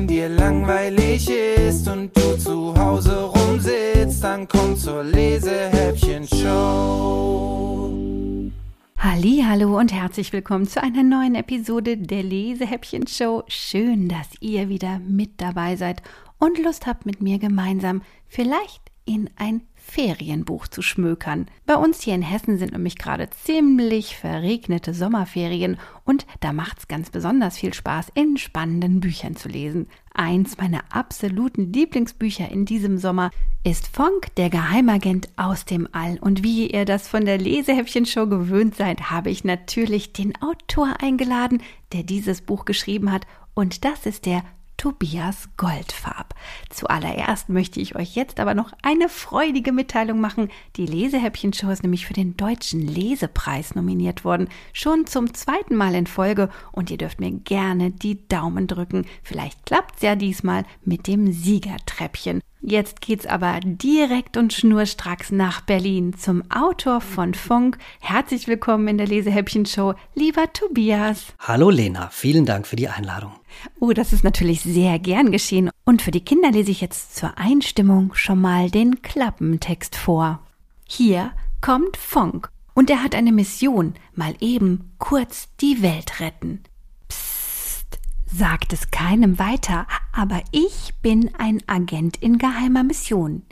wenn 0.00 0.06
dir 0.06 0.30
langweilig 0.30 1.28
ist 1.28 1.86
und 1.86 2.16
du 2.16 2.38
zu 2.38 2.74
Hause 2.74 3.24
rumsitzt, 3.24 4.24
dann 4.24 4.48
komm 4.48 4.74
zur 4.74 5.04
Lesehäppchen-Show. 5.04 7.90
Hallo 8.96 9.78
und 9.78 9.92
herzlich 9.92 10.32
willkommen 10.32 10.66
zu 10.66 10.82
einer 10.82 11.02
neuen 11.02 11.34
Episode 11.34 11.98
der 11.98 12.22
Lesehäppchen 12.22 13.08
Show. 13.08 13.42
Schön, 13.48 14.08
dass 14.08 14.28
ihr 14.40 14.70
wieder 14.70 15.00
mit 15.00 15.38
dabei 15.40 15.76
seid 15.76 16.02
und 16.38 16.58
Lust 16.62 16.86
habt 16.86 17.04
mit 17.04 17.20
mir 17.20 17.38
gemeinsam 17.38 18.00
vielleicht 18.26 18.80
in 19.04 19.28
ein 19.36 19.60
Ferienbuch 19.90 20.68
zu 20.68 20.82
schmökern. 20.82 21.46
Bei 21.66 21.74
uns 21.74 22.00
hier 22.00 22.14
in 22.14 22.22
Hessen 22.22 22.58
sind 22.58 22.72
nämlich 22.72 22.96
gerade 22.96 23.28
ziemlich 23.28 24.16
verregnete 24.16 24.94
Sommerferien 24.94 25.78
und 26.04 26.26
da 26.38 26.52
macht's 26.52 26.86
ganz 26.86 27.10
besonders 27.10 27.58
viel 27.58 27.74
Spaß, 27.74 28.06
in 28.14 28.36
spannenden 28.36 29.00
Büchern 29.00 29.34
zu 29.34 29.48
lesen. 29.48 29.88
Eins 30.14 30.58
meiner 30.58 30.82
absoluten 30.90 31.72
Lieblingsbücher 31.72 32.48
in 32.50 32.66
diesem 32.66 32.98
Sommer 32.98 33.30
ist 33.64 33.88
Fonk, 33.88 34.34
der 34.36 34.48
Geheimagent 34.48 35.28
aus 35.36 35.64
dem 35.64 35.88
All. 35.90 36.18
Und 36.20 36.44
wie 36.44 36.70
ihr 36.70 36.84
das 36.84 37.08
von 37.08 37.24
der 37.24 37.38
Lesehäppchen-Show 37.38 38.28
gewöhnt 38.28 38.76
seid, 38.76 39.10
habe 39.10 39.30
ich 39.30 39.42
natürlich 39.44 40.12
den 40.12 40.40
Autor 40.40 40.94
eingeladen, 41.00 41.62
der 41.92 42.04
dieses 42.04 42.42
Buch 42.42 42.64
geschrieben 42.64 43.10
hat. 43.10 43.26
Und 43.54 43.84
das 43.84 44.06
ist 44.06 44.24
der 44.24 44.44
Tobias 44.80 45.50
Goldfarb. 45.58 46.34
Zuallererst 46.70 47.50
möchte 47.50 47.80
ich 47.80 47.96
euch 47.96 48.16
jetzt 48.16 48.40
aber 48.40 48.54
noch 48.54 48.72
eine 48.82 49.10
freudige 49.10 49.72
Mitteilung 49.72 50.22
machen. 50.22 50.48
Die 50.76 50.86
Lesehäppchen-Show 50.86 51.68
ist 51.68 51.82
nämlich 51.82 52.06
für 52.06 52.14
den 52.14 52.38
Deutschen 52.38 52.80
Lesepreis 52.80 53.74
nominiert 53.74 54.24
worden. 54.24 54.48
Schon 54.72 55.04
zum 55.04 55.34
zweiten 55.34 55.76
Mal 55.76 55.94
in 55.94 56.06
Folge 56.06 56.48
und 56.72 56.90
ihr 56.90 56.96
dürft 56.96 57.20
mir 57.20 57.30
gerne 57.30 57.90
die 57.90 58.26
Daumen 58.26 58.66
drücken. 58.68 59.04
Vielleicht 59.22 59.66
klappt's 59.66 60.00
ja 60.00 60.16
diesmal 60.16 60.64
mit 60.82 61.06
dem 61.06 61.30
Siegertreppchen. 61.30 62.40
Jetzt 62.62 63.00
geht's 63.00 63.24
aber 63.24 63.58
direkt 63.62 64.36
und 64.36 64.52
schnurstracks 64.52 65.32
nach 65.32 65.62
Berlin 65.62 66.12
zum 66.12 66.42
Autor 66.50 67.00
von 67.00 67.32
Funk. 67.32 67.78
Herzlich 68.00 68.48
willkommen 68.48 68.86
in 68.86 68.98
der 68.98 69.06
Lesehäppchen-Show, 69.06 69.94
lieber 70.14 70.52
Tobias. 70.52 71.32
Hallo 71.38 71.70
Lena, 71.70 72.10
vielen 72.12 72.44
Dank 72.44 72.66
für 72.66 72.76
die 72.76 72.88
Einladung. 72.88 73.32
Oh, 73.78 73.92
das 73.92 74.12
ist 74.12 74.24
natürlich 74.24 74.60
sehr 74.60 74.98
gern 74.98 75.32
geschehen. 75.32 75.70
Und 75.86 76.02
für 76.02 76.10
die 76.10 76.24
Kinder 76.24 76.50
lese 76.50 76.70
ich 76.70 76.82
jetzt 76.82 77.16
zur 77.16 77.38
Einstimmung 77.38 78.12
schon 78.12 78.40
mal 78.40 78.70
den 78.70 79.00
Klappentext 79.00 79.96
vor. 79.96 80.40
Hier 80.86 81.30
kommt 81.62 81.96
Funk 81.96 82.50
und 82.74 82.90
er 82.90 83.02
hat 83.02 83.14
eine 83.14 83.32
Mission, 83.32 83.94
mal 84.14 84.34
eben 84.40 84.92
kurz 84.98 85.48
die 85.62 85.80
Welt 85.80 86.20
retten 86.20 86.62
sagt 88.34 88.72
es 88.72 88.90
keinem 88.90 89.38
weiter, 89.38 89.86
aber 90.12 90.42
ich 90.52 90.94
bin 91.02 91.30
ein 91.36 91.62
Agent 91.66 92.16
in 92.18 92.38
geheimer 92.38 92.84
Mission. 92.84 93.42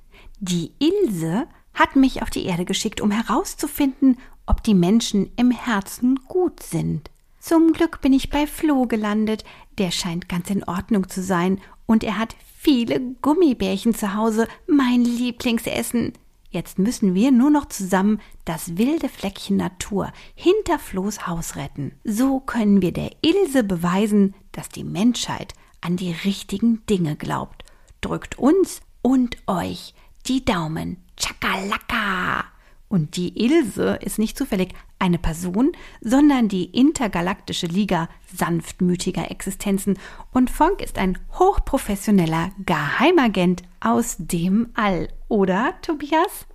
Die 0.41 0.73
Ilse 0.79 1.49
hat 1.75 1.97
mich 1.97 2.23
auf 2.23 2.31
die 2.31 2.45
Erde 2.45 2.65
geschickt, 2.65 3.01
um 3.01 3.11
herauszufinden, 3.11 4.19
ob 4.47 4.63
die 4.63 4.75
Menschen 4.75 5.31
im 5.37 5.51
Herzen 5.51 6.21
gut 6.27 6.63
sind. 6.63 7.11
Zum 7.41 7.73
Glück 7.73 8.01
bin 8.01 8.13
ich 8.13 8.31
bei 8.31 8.47
Flo 8.47 8.87
gelandet, 8.87 9.45
der 9.79 9.91
scheint 9.91 10.29
ganz 10.29 10.51
in 10.51 10.65
Ordnung 10.65 11.09
zu 11.09 11.23
sein, 11.23 11.61
und 11.87 12.05
er 12.05 12.19
hat 12.19 12.37
viele 12.59 13.01
Gummibärchen 13.23 13.95
zu 13.95 14.15
Hause, 14.15 14.47
mein 14.67 15.05
Lieblingsessen. 15.05 16.13
Jetzt 16.51 16.79
müssen 16.79 17.15
wir 17.15 17.31
nur 17.31 17.51
noch 17.51 17.67
zusammen 17.67 18.21
das 18.45 18.79
wilde 18.79 19.09
Fleckchen 19.09 19.57
Natur 19.57 20.13
hinter 20.35 20.79
Flo's 20.79 21.27
Haus 21.27 21.57
retten. 21.57 21.93
So 22.05 22.41
können 22.41 22.81
wir 22.81 22.93
der 22.93 23.11
Ilse 23.21 23.65
beweisen, 23.65 24.35
dass 24.53 24.69
die 24.69 24.85
Menschheit 24.85 25.53
an 25.81 25.97
die 25.97 26.13
richtigen 26.13 26.85
Dinge 26.87 27.17
glaubt. 27.17 27.65
Drückt 28.01 28.39
uns 28.39 28.81
und 29.03 29.37
euch 29.47 29.95
die 30.27 30.45
Daumen. 30.45 30.97
Chakalaka! 31.17 32.58
Und 32.89 33.17
die 33.17 33.45
Ilse 33.45 33.99
ist 34.01 34.19
nicht 34.19 34.39
zufällig 34.39 34.75
eine 34.99 35.19
Person, 35.19 35.73
sondern 36.01 36.49
die 36.49 36.65
intergalaktische 36.65 37.67
Liga 37.67 38.09
sanftmütiger 38.35 39.31
Existenzen. 39.31 39.99
Und 40.33 40.51
Fonk 40.51 40.81
ist 40.81 40.99
ein 40.99 41.19
hochprofessioneller 41.39 42.51
Geheimagent 42.65 43.63
aus 43.81 44.17
dem 44.19 44.71
All. 44.75 45.09
Oder, 45.29 45.75
Tobias? 45.83 46.47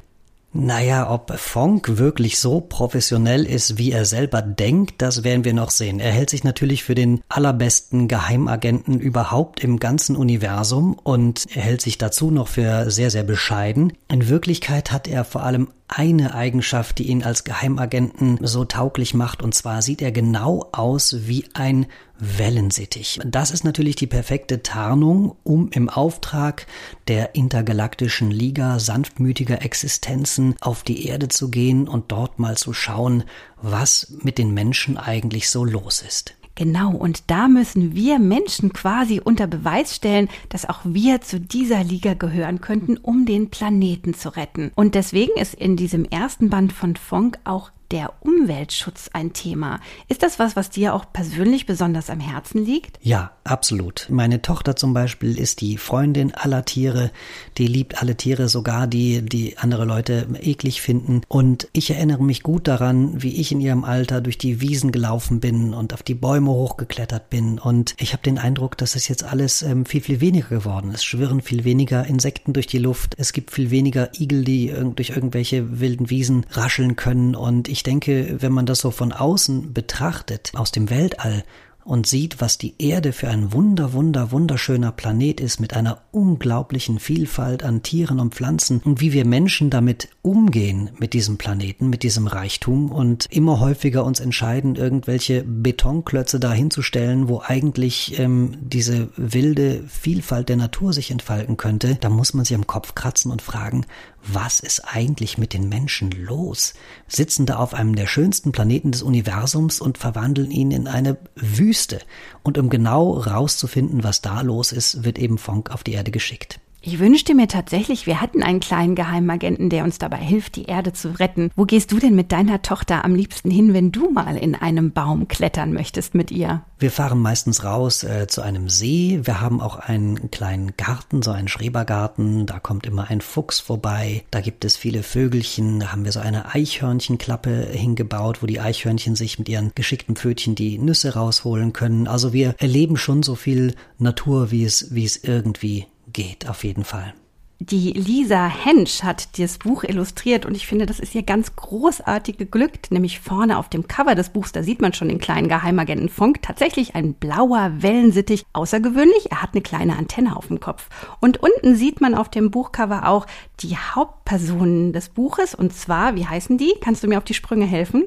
Naja, 0.55 1.09
ob 1.09 1.35
Fonk 1.39 1.97
wirklich 1.97 2.37
so 2.37 2.61
professionell 2.61 3.43
ist, 3.43 3.79
wie 3.79 3.91
er 3.91 4.05
selber 4.05 4.43
denkt, 4.43 5.01
das 5.01 5.23
werden 5.23 5.45
wir 5.45 5.53
noch 5.53 5.71
sehen. 5.71 5.99
Er 5.99 6.11
hält 6.11 6.29
sich 6.29 6.43
natürlich 6.43 6.83
für 6.83 6.93
den 6.93 7.21
allerbesten 7.27 8.07
Geheimagenten 8.07 8.99
überhaupt 8.99 9.63
im 9.63 9.79
ganzen 9.79 10.15
Universum 10.15 10.93
und 10.93 11.45
er 11.55 11.63
hält 11.63 11.81
sich 11.81 11.97
dazu 11.97 12.29
noch 12.29 12.47
für 12.47 12.91
sehr, 12.91 13.09
sehr 13.09 13.23
bescheiden. 13.23 13.93
In 14.11 14.29
Wirklichkeit 14.29 14.91
hat 14.91 15.07
er 15.07 15.25
vor 15.25 15.41
allem 15.41 15.69
eine 15.95 16.33
Eigenschaft, 16.33 16.97
die 16.97 17.07
ihn 17.07 17.23
als 17.23 17.43
Geheimagenten 17.43 18.39
so 18.41 18.65
tauglich 18.65 19.13
macht, 19.13 19.43
und 19.43 19.53
zwar 19.53 19.81
sieht 19.81 20.01
er 20.01 20.11
genau 20.11 20.69
aus 20.71 21.15
wie 21.27 21.45
ein 21.53 21.85
Wellensittich. 22.19 23.19
Das 23.25 23.51
ist 23.51 23.63
natürlich 23.63 23.95
die 23.95 24.07
perfekte 24.07 24.63
Tarnung, 24.63 25.35
um 25.43 25.69
im 25.71 25.89
Auftrag 25.89 26.67
der 27.07 27.35
intergalaktischen 27.35 28.31
Liga 28.31 28.79
sanftmütiger 28.79 29.61
Existenzen 29.61 30.55
auf 30.61 30.83
die 30.83 31.07
Erde 31.07 31.27
zu 31.27 31.49
gehen 31.49 31.87
und 31.87 32.11
dort 32.11 32.39
mal 32.39 32.57
zu 32.57 32.73
schauen, 32.73 33.23
was 33.61 34.13
mit 34.21 34.37
den 34.37 34.53
Menschen 34.53 34.97
eigentlich 34.97 35.49
so 35.49 35.63
los 35.65 36.01
ist. 36.01 36.35
Genau, 36.55 36.91
und 36.91 37.31
da 37.31 37.47
müssen 37.47 37.95
wir 37.95 38.19
Menschen 38.19 38.73
quasi 38.73 39.19
unter 39.19 39.47
Beweis 39.47 39.95
stellen, 39.95 40.29
dass 40.49 40.69
auch 40.69 40.81
wir 40.83 41.21
zu 41.21 41.39
dieser 41.39 41.83
Liga 41.83 42.13
gehören 42.13 42.61
könnten, 42.61 42.97
um 42.97 43.25
den 43.25 43.49
Planeten 43.49 44.13
zu 44.13 44.29
retten. 44.29 44.71
Und 44.75 44.93
deswegen 44.93 45.33
ist 45.39 45.55
in 45.55 45.75
diesem 45.77 46.05
ersten 46.05 46.49
Band 46.49 46.71
von 46.71 46.95
Fonk 46.95 47.39
auch 47.43 47.71
der 47.93 48.11
Umweltschutz 48.21 49.11
ein 49.13 49.33
Thema. 49.33 49.79
Ist 50.07 50.23
das 50.23 50.39
was, 50.39 50.55
was 50.55 50.71
dir 50.71 50.95
auch 50.95 51.05
persönlich 51.13 51.67
besonders 51.67 52.09
am 52.09 52.19
Herzen 52.19 52.65
liegt? 52.65 52.97
Ja, 53.03 53.31
absolut. 53.43 54.07
Meine 54.09 54.41
Tochter 54.41 54.75
zum 54.75 54.95
Beispiel 54.95 55.37
ist 55.37 55.61
die 55.61 55.77
Freundin 55.77 56.33
aller 56.33 56.65
Tiere. 56.65 57.11
Die 57.59 57.67
liebt 57.67 58.01
alle 58.01 58.17
Tiere, 58.17 58.49
sogar 58.49 58.87
die, 58.87 59.21
die 59.21 59.59
andere 59.59 59.85
Leute 59.85 60.27
eklig 60.41 60.81
finden. 60.81 61.21
Und 61.27 61.67
ich 61.71 61.91
erinnere 61.91 62.23
mich 62.23 62.41
gut 62.41 62.67
daran, 62.67 63.21
wie 63.21 63.35
ich 63.39 63.51
in 63.51 63.61
ihrem 63.61 63.83
Alter 63.83 64.21
durch 64.21 64.39
die 64.39 64.59
Wiesen 64.59 64.91
gelaufen 64.91 65.39
bin 65.39 65.75
und 65.75 65.93
auf 65.93 66.01
die 66.01 66.15
Bäume 66.15 66.49
hochgeklettert 66.49 67.29
bin. 67.29 67.59
Und 67.59 67.93
ich 67.99 68.13
habe 68.13 68.23
den 68.23 68.39
Eindruck, 68.39 68.75
dass 68.75 68.95
es 68.95 69.07
jetzt 69.07 69.23
alles 69.23 69.61
ähm, 69.61 69.85
viel, 69.85 70.01
viel 70.01 70.19
weniger 70.19 70.49
geworden 70.49 70.89
ist. 70.89 71.03
Es 71.03 71.03
schwirren 71.03 71.41
viel 71.41 71.63
weniger 71.63 72.05
Insekten 72.05 72.53
durch 72.53 72.65
die 72.65 72.79
Luft. 72.79 73.15
Es 73.19 73.33
gibt 73.33 73.51
viel 73.51 73.69
weniger 73.69 74.09
Igel, 74.19 74.43
die 74.43 74.73
durch 74.95 75.11
irgendwelche 75.11 75.79
wilden 75.79 76.09
Wiesen 76.09 76.45
rascheln 76.49 76.95
können. 76.95 77.35
Und 77.35 77.67
ich 77.67 77.82
denke, 77.83 78.37
wenn 78.41 78.51
man 78.51 78.65
das 78.65 78.79
so 78.79 78.91
von 78.91 79.11
außen 79.11 79.73
betrachtet, 79.73 80.51
aus 80.55 80.71
dem 80.71 80.89
Weltall, 80.89 81.43
und 81.85 82.07
sieht, 82.07 82.39
was 82.39 82.57
die 82.57 82.75
Erde 82.79 83.13
für 83.13 83.27
ein 83.27 83.51
wunder, 83.51 83.93
wunder, 83.93 84.31
wunderschöner 84.31 84.91
Planet 84.91 85.41
ist 85.41 85.59
mit 85.59 85.75
einer 85.75 86.01
unglaublichen 86.11 86.99
Vielfalt 86.99 87.63
an 87.63 87.83
Tieren 87.83 88.19
und 88.19 88.35
Pflanzen 88.35 88.81
und 88.83 89.01
wie 89.01 89.13
wir 89.13 89.25
Menschen 89.25 89.69
damit 89.69 90.09
umgehen 90.21 90.91
mit 90.97 91.13
diesem 91.13 91.37
Planeten, 91.37 91.89
mit 91.89 92.03
diesem 92.03 92.27
Reichtum 92.27 92.91
und 92.91 93.25
immer 93.29 93.59
häufiger 93.59 94.05
uns 94.05 94.19
entscheiden, 94.19 94.75
irgendwelche 94.75 95.43
Betonklötze 95.43 96.39
dahinzustellen, 96.39 97.27
wo 97.27 97.41
eigentlich 97.45 98.17
ähm, 98.19 98.57
diese 98.61 99.09
wilde 99.17 99.83
Vielfalt 99.87 100.49
der 100.49 100.57
Natur 100.57 100.93
sich 100.93 101.11
entfalten 101.11 101.57
könnte, 101.57 101.97
da 101.99 102.09
muss 102.09 102.33
man 102.33 102.45
sich 102.45 102.55
am 102.55 102.67
Kopf 102.67 102.95
kratzen 102.95 103.31
und 103.31 103.41
fragen, 103.41 103.85
was 104.25 104.61
ist 104.61 104.81
eigentlich 104.87 105.37
mit 105.37 105.53
den 105.53 105.67
Menschen 105.67 106.11
los? 106.11 106.75
Sitzen 107.07 107.45
da 107.45 107.57
auf 107.57 107.73
einem 107.73 107.95
der 107.95 108.07
schönsten 108.07 108.53
Planeten 108.53 108.91
des 108.91 109.01
Universums 109.01 109.81
und 109.81 109.97
verwandeln 109.97 110.49
ihn 110.49 110.71
in 110.71 110.87
eine 110.87 111.17
Wüste 111.35 111.72
Wüste. 111.73 112.01
Und 112.43 112.59
um 112.59 112.69
genau 112.69 113.13
rauszufinden, 113.13 114.03
was 114.03 114.21
da 114.21 114.41
los 114.41 114.71
ist, 114.71 115.03
wird 115.03 115.17
eben 115.17 115.39
Fonk 115.39 115.71
auf 115.71 115.83
die 115.83 115.93
Erde 115.93 116.11
geschickt. 116.11 116.59
Ich 116.85 116.99
wünschte 116.99 117.33
mir 117.33 117.47
tatsächlich, 117.47 118.07
wir 118.07 118.21
hätten 118.21 118.43
einen 118.43 118.59
kleinen 118.59 118.95
Geheimagenten, 118.95 119.69
der 119.69 119.85
uns 119.85 119.99
dabei 119.99 120.17
hilft, 120.17 120.57
die 120.57 120.65
Erde 120.65 120.91
zu 120.91 121.17
retten. 121.17 121.49
Wo 121.55 121.63
gehst 121.63 121.93
du 121.93 121.97
denn 121.97 122.13
mit 122.13 122.33
deiner 122.33 122.61
Tochter 122.61 123.05
am 123.05 123.15
liebsten 123.15 123.49
hin, 123.49 123.73
wenn 123.73 123.93
du 123.93 124.11
mal 124.11 124.35
in 124.35 124.53
einem 124.53 124.91
Baum 124.91 125.29
klettern 125.29 125.71
möchtest 125.71 126.13
mit 126.13 126.29
ihr? 126.29 126.61
Wir 126.79 126.91
fahren 126.91 127.19
meistens 127.19 127.63
raus 127.63 128.03
äh, 128.03 128.27
zu 128.27 128.41
einem 128.41 128.67
See. 128.67 129.21
Wir 129.23 129.39
haben 129.39 129.61
auch 129.61 129.77
einen 129.77 130.29
kleinen 130.29 130.75
Garten, 130.75 131.21
so 131.21 131.31
einen 131.31 131.47
Schrebergarten. 131.47 132.47
Da 132.47 132.59
kommt 132.59 132.85
immer 132.85 133.09
ein 133.09 133.21
Fuchs 133.21 133.61
vorbei. 133.61 134.25
Da 134.29 134.41
gibt 134.41 134.65
es 134.65 134.75
viele 134.75 135.03
Vögelchen. 135.03 135.79
Da 135.79 135.93
haben 135.93 136.03
wir 136.03 136.11
so 136.11 136.19
eine 136.19 136.53
Eichhörnchenklappe 136.53 137.69
hingebaut, 137.71 138.43
wo 138.43 138.45
die 138.45 138.59
Eichhörnchen 138.59 139.15
sich 139.15 139.39
mit 139.39 139.47
ihren 139.47 139.71
geschickten 139.73 140.17
Pfötchen 140.17 140.55
die 140.55 140.79
Nüsse 140.79 141.13
rausholen 141.13 141.71
können. 141.71 142.09
Also 142.09 142.33
wir 142.33 142.55
erleben 142.57 142.97
schon 142.97 143.23
so 143.23 143.35
viel 143.35 143.73
Natur, 143.99 144.51
wie 144.51 144.65
es, 144.65 144.93
wie 144.93 145.05
es 145.05 145.23
irgendwie 145.23 145.85
geht, 146.13 146.47
auf 146.47 146.63
jeden 146.63 146.83
Fall. 146.83 147.13
Die 147.59 147.93
Lisa 147.93 148.45
Hensch 148.47 149.03
hat 149.03 149.39
das 149.39 149.57
Buch 149.57 149.85
illustriert 149.85 150.45
und 150.45 150.53
ich 150.53 150.67
finde, 150.67 150.85
das 150.85 150.99
ist 150.99 151.15
ihr 151.15 151.23
ganz 151.23 151.55
großartig 151.55 152.37
geglückt. 152.37 152.91
Nämlich 152.91 153.21
vorne 153.21 153.57
auf 153.57 153.69
dem 153.69 153.87
Cover 153.87 154.15
des 154.15 154.29
Buchs, 154.29 154.51
da 154.51 154.63
sieht 154.63 154.81
man 154.81 154.91
schon 154.91 155.07
den 155.07 155.19
kleinen 155.19 155.47
Geheimagenten 155.47 156.09
Funk, 156.09 156.41
tatsächlich 156.41 156.95
ein 156.95 157.13
blauer 157.13 157.71
Wellensittich. 157.77 158.43
Außergewöhnlich, 158.51 159.31
er 159.31 159.41
hat 159.41 159.51
eine 159.53 159.61
kleine 159.61 159.95
Antenne 159.95 160.35
auf 160.35 160.47
dem 160.47 160.59
Kopf. 160.59 160.89
Und 161.21 161.41
unten 161.41 161.77
sieht 161.77 162.01
man 162.01 162.15
auf 162.15 162.29
dem 162.29 162.51
Buchcover 162.51 163.07
auch 163.07 163.27
die 163.61 163.77
Hauptpersonen 163.77 164.91
des 164.91 165.07
Buches 165.07 165.55
und 165.55 165.73
zwar, 165.73 166.15
wie 166.15 166.27
heißen 166.27 166.57
die? 166.57 166.73
Kannst 166.81 167.01
du 167.03 167.07
mir 167.07 167.17
auf 167.17 167.23
die 167.23 167.33
Sprünge 167.33 167.65
helfen? 167.65 168.03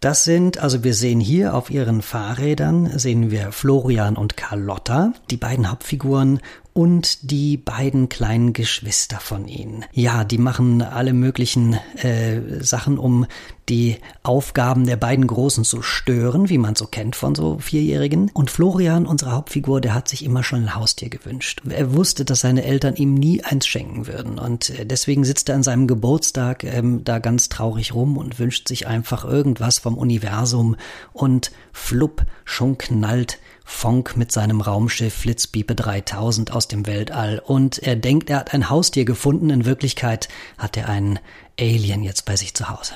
Das 0.00 0.24
sind, 0.24 0.56
also 0.58 0.82
wir 0.82 0.94
sehen 0.94 1.20
hier 1.20 1.52
auf 1.52 1.68
ihren 1.68 2.00
Fahrrädern, 2.00 2.98
sehen 2.98 3.30
wir 3.30 3.52
Florian 3.52 4.16
und 4.16 4.34
Carlotta, 4.34 5.12
die 5.30 5.36
beiden 5.36 5.70
Hauptfiguren 5.70 6.40
und 6.80 7.30
die 7.30 7.58
beiden 7.58 8.08
kleinen 8.08 8.54
Geschwister 8.54 9.20
von 9.20 9.46
ihnen. 9.48 9.84
Ja, 9.92 10.24
die 10.24 10.38
machen 10.38 10.80
alle 10.80 11.12
möglichen 11.12 11.74
äh, 11.96 12.40
Sachen, 12.64 12.96
um 12.96 13.26
die 13.68 13.98
Aufgaben 14.22 14.86
der 14.86 14.96
beiden 14.96 15.26
Großen 15.26 15.64
zu 15.64 15.82
stören, 15.82 16.48
wie 16.48 16.56
man 16.56 16.76
so 16.76 16.86
kennt 16.86 17.16
von 17.16 17.34
so 17.34 17.58
Vierjährigen. 17.58 18.30
Und 18.32 18.50
Florian, 18.50 19.04
unsere 19.04 19.32
Hauptfigur, 19.32 19.82
der 19.82 19.92
hat 19.92 20.08
sich 20.08 20.24
immer 20.24 20.42
schon 20.42 20.62
ein 20.62 20.74
Haustier 20.74 21.10
gewünscht. 21.10 21.60
Er 21.68 21.92
wusste, 21.92 22.24
dass 22.24 22.40
seine 22.40 22.64
Eltern 22.64 22.96
ihm 22.96 23.12
nie 23.12 23.44
eins 23.44 23.66
schenken 23.66 24.06
würden. 24.06 24.38
Und 24.38 24.70
äh, 24.70 24.86
deswegen 24.86 25.24
sitzt 25.24 25.50
er 25.50 25.56
an 25.56 25.62
seinem 25.62 25.86
Geburtstag 25.86 26.64
ähm, 26.64 27.04
da 27.04 27.18
ganz 27.18 27.50
traurig 27.50 27.94
rum 27.94 28.16
und 28.16 28.38
wünscht 28.38 28.68
sich 28.68 28.86
einfach 28.86 29.26
irgendwas 29.26 29.80
vom 29.80 29.98
Universum. 29.98 30.76
Und 31.12 31.52
flupp, 31.72 32.24
schon 32.46 32.78
knallt 32.78 33.38
Fonk 33.70 34.16
mit 34.16 34.30
seinem 34.30 34.60
Raumschiff 34.60 35.14
Flitzpiepe 35.14 35.74
3000 35.74 36.52
aus 36.52 36.68
dem 36.68 36.86
Weltall 36.86 37.38
und 37.38 37.78
er 37.78 37.96
denkt, 37.96 38.28
er 38.28 38.40
hat 38.40 38.52
ein 38.52 38.68
Haustier 38.68 39.06
gefunden. 39.06 39.48
In 39.48 39.64
Wirklichkeit 39.64 40.28
hat 40.58 40.76
er 40.76 40.88
einen 40.90 41.18
Alien 41.58 42.02
jetzt 42.02 42.26
bei 42.26 42.36
sich 42.36 42.52
zu 42.52 42.68
Hause. 42.68 42.94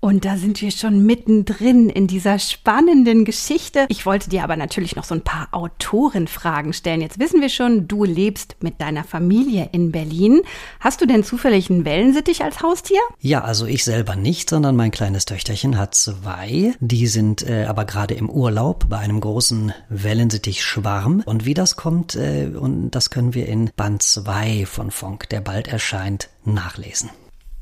Und 0.00 0.24
da 0.24 0.36
sind 0.36 0.62
wir 0.62 0.70
schon 0.70 1.04
mittendrin 1.04 1.88
in 1.88 2.06
dieser 2.06 2.38
spannenden 2.38 3.24
Geschichte. 3.24 3.86
Ich 3.88 4.06
wollte 4.06 4.30
dir 4.30 4.44
aber 4.44 4.54
natürlich 4.54 4.94
noch 4.94 5.02
so 5.02 5.14
ein 5.14 5.22
paar 5.22 5.48
Autorenfragen 5.50 6.72
stellen. 6.72 7.00
Jetzt 7.00 7.18
wissen 7.18 7.40
wir 7.40 7.48
schon, 7.48 7.88
du 7.88 8.04
lebst 8.04 8.56
mit 8.60 8.80
deiner 8.80 9.02
Familie 9.02 9.70
in 9.72 9.90
Berlin. 9.90 10.42
Hast 10.78 11.00
du 11.00 11.06
denn 11.06 11.24
zufällig 11.24 11.68
einen 11.68 11.84
Wellensittich 11.84 12.44
als 12.44 12.62
Haustier? 12.62 13.00
Ja, 13.18 13.42
also 13.42 13.66
ich 13.66 13.82
selber 13.82 14.14
nicht, 14.14 14.50
sondern 14.50 14.76
mein 14.76 14.92
kleines 14.92 15.24
Töchterchen 15.24 15.76
hat 15.76 15.96
zwei. 15.96 16.74
Die 16.78 17.08
sind 17.08 17.42
äh, 17.48 17.64
aber 17.64 17.84
gerade 17.84 18.14
im 18.14 18.30
Urlaub 18.30 18.88
bei 18.88 18.98
einem 18.98 19.20
großen 19.20 19.72
Wellensittich-Schwarm. 19.88 21.22
Und 21.26 21.44
wie 21.44 21.54
das 21.54 21.74
kommt, 21.74 22.14
äh, 22.14 22.46
und 22.56 22.92
das 22.92 23.10
können 23.10 23.34
wir 23.34 23.46
in 23.46 23.70
Band 23.76 24.02
2 24.04 24.64
von 24.64 24.92
Fonk, 24.92 25.28
der 25.30 25.40
bald 25.40 25.66
erscheint, 25.66 26.28
nachlesen. 26.44 27.10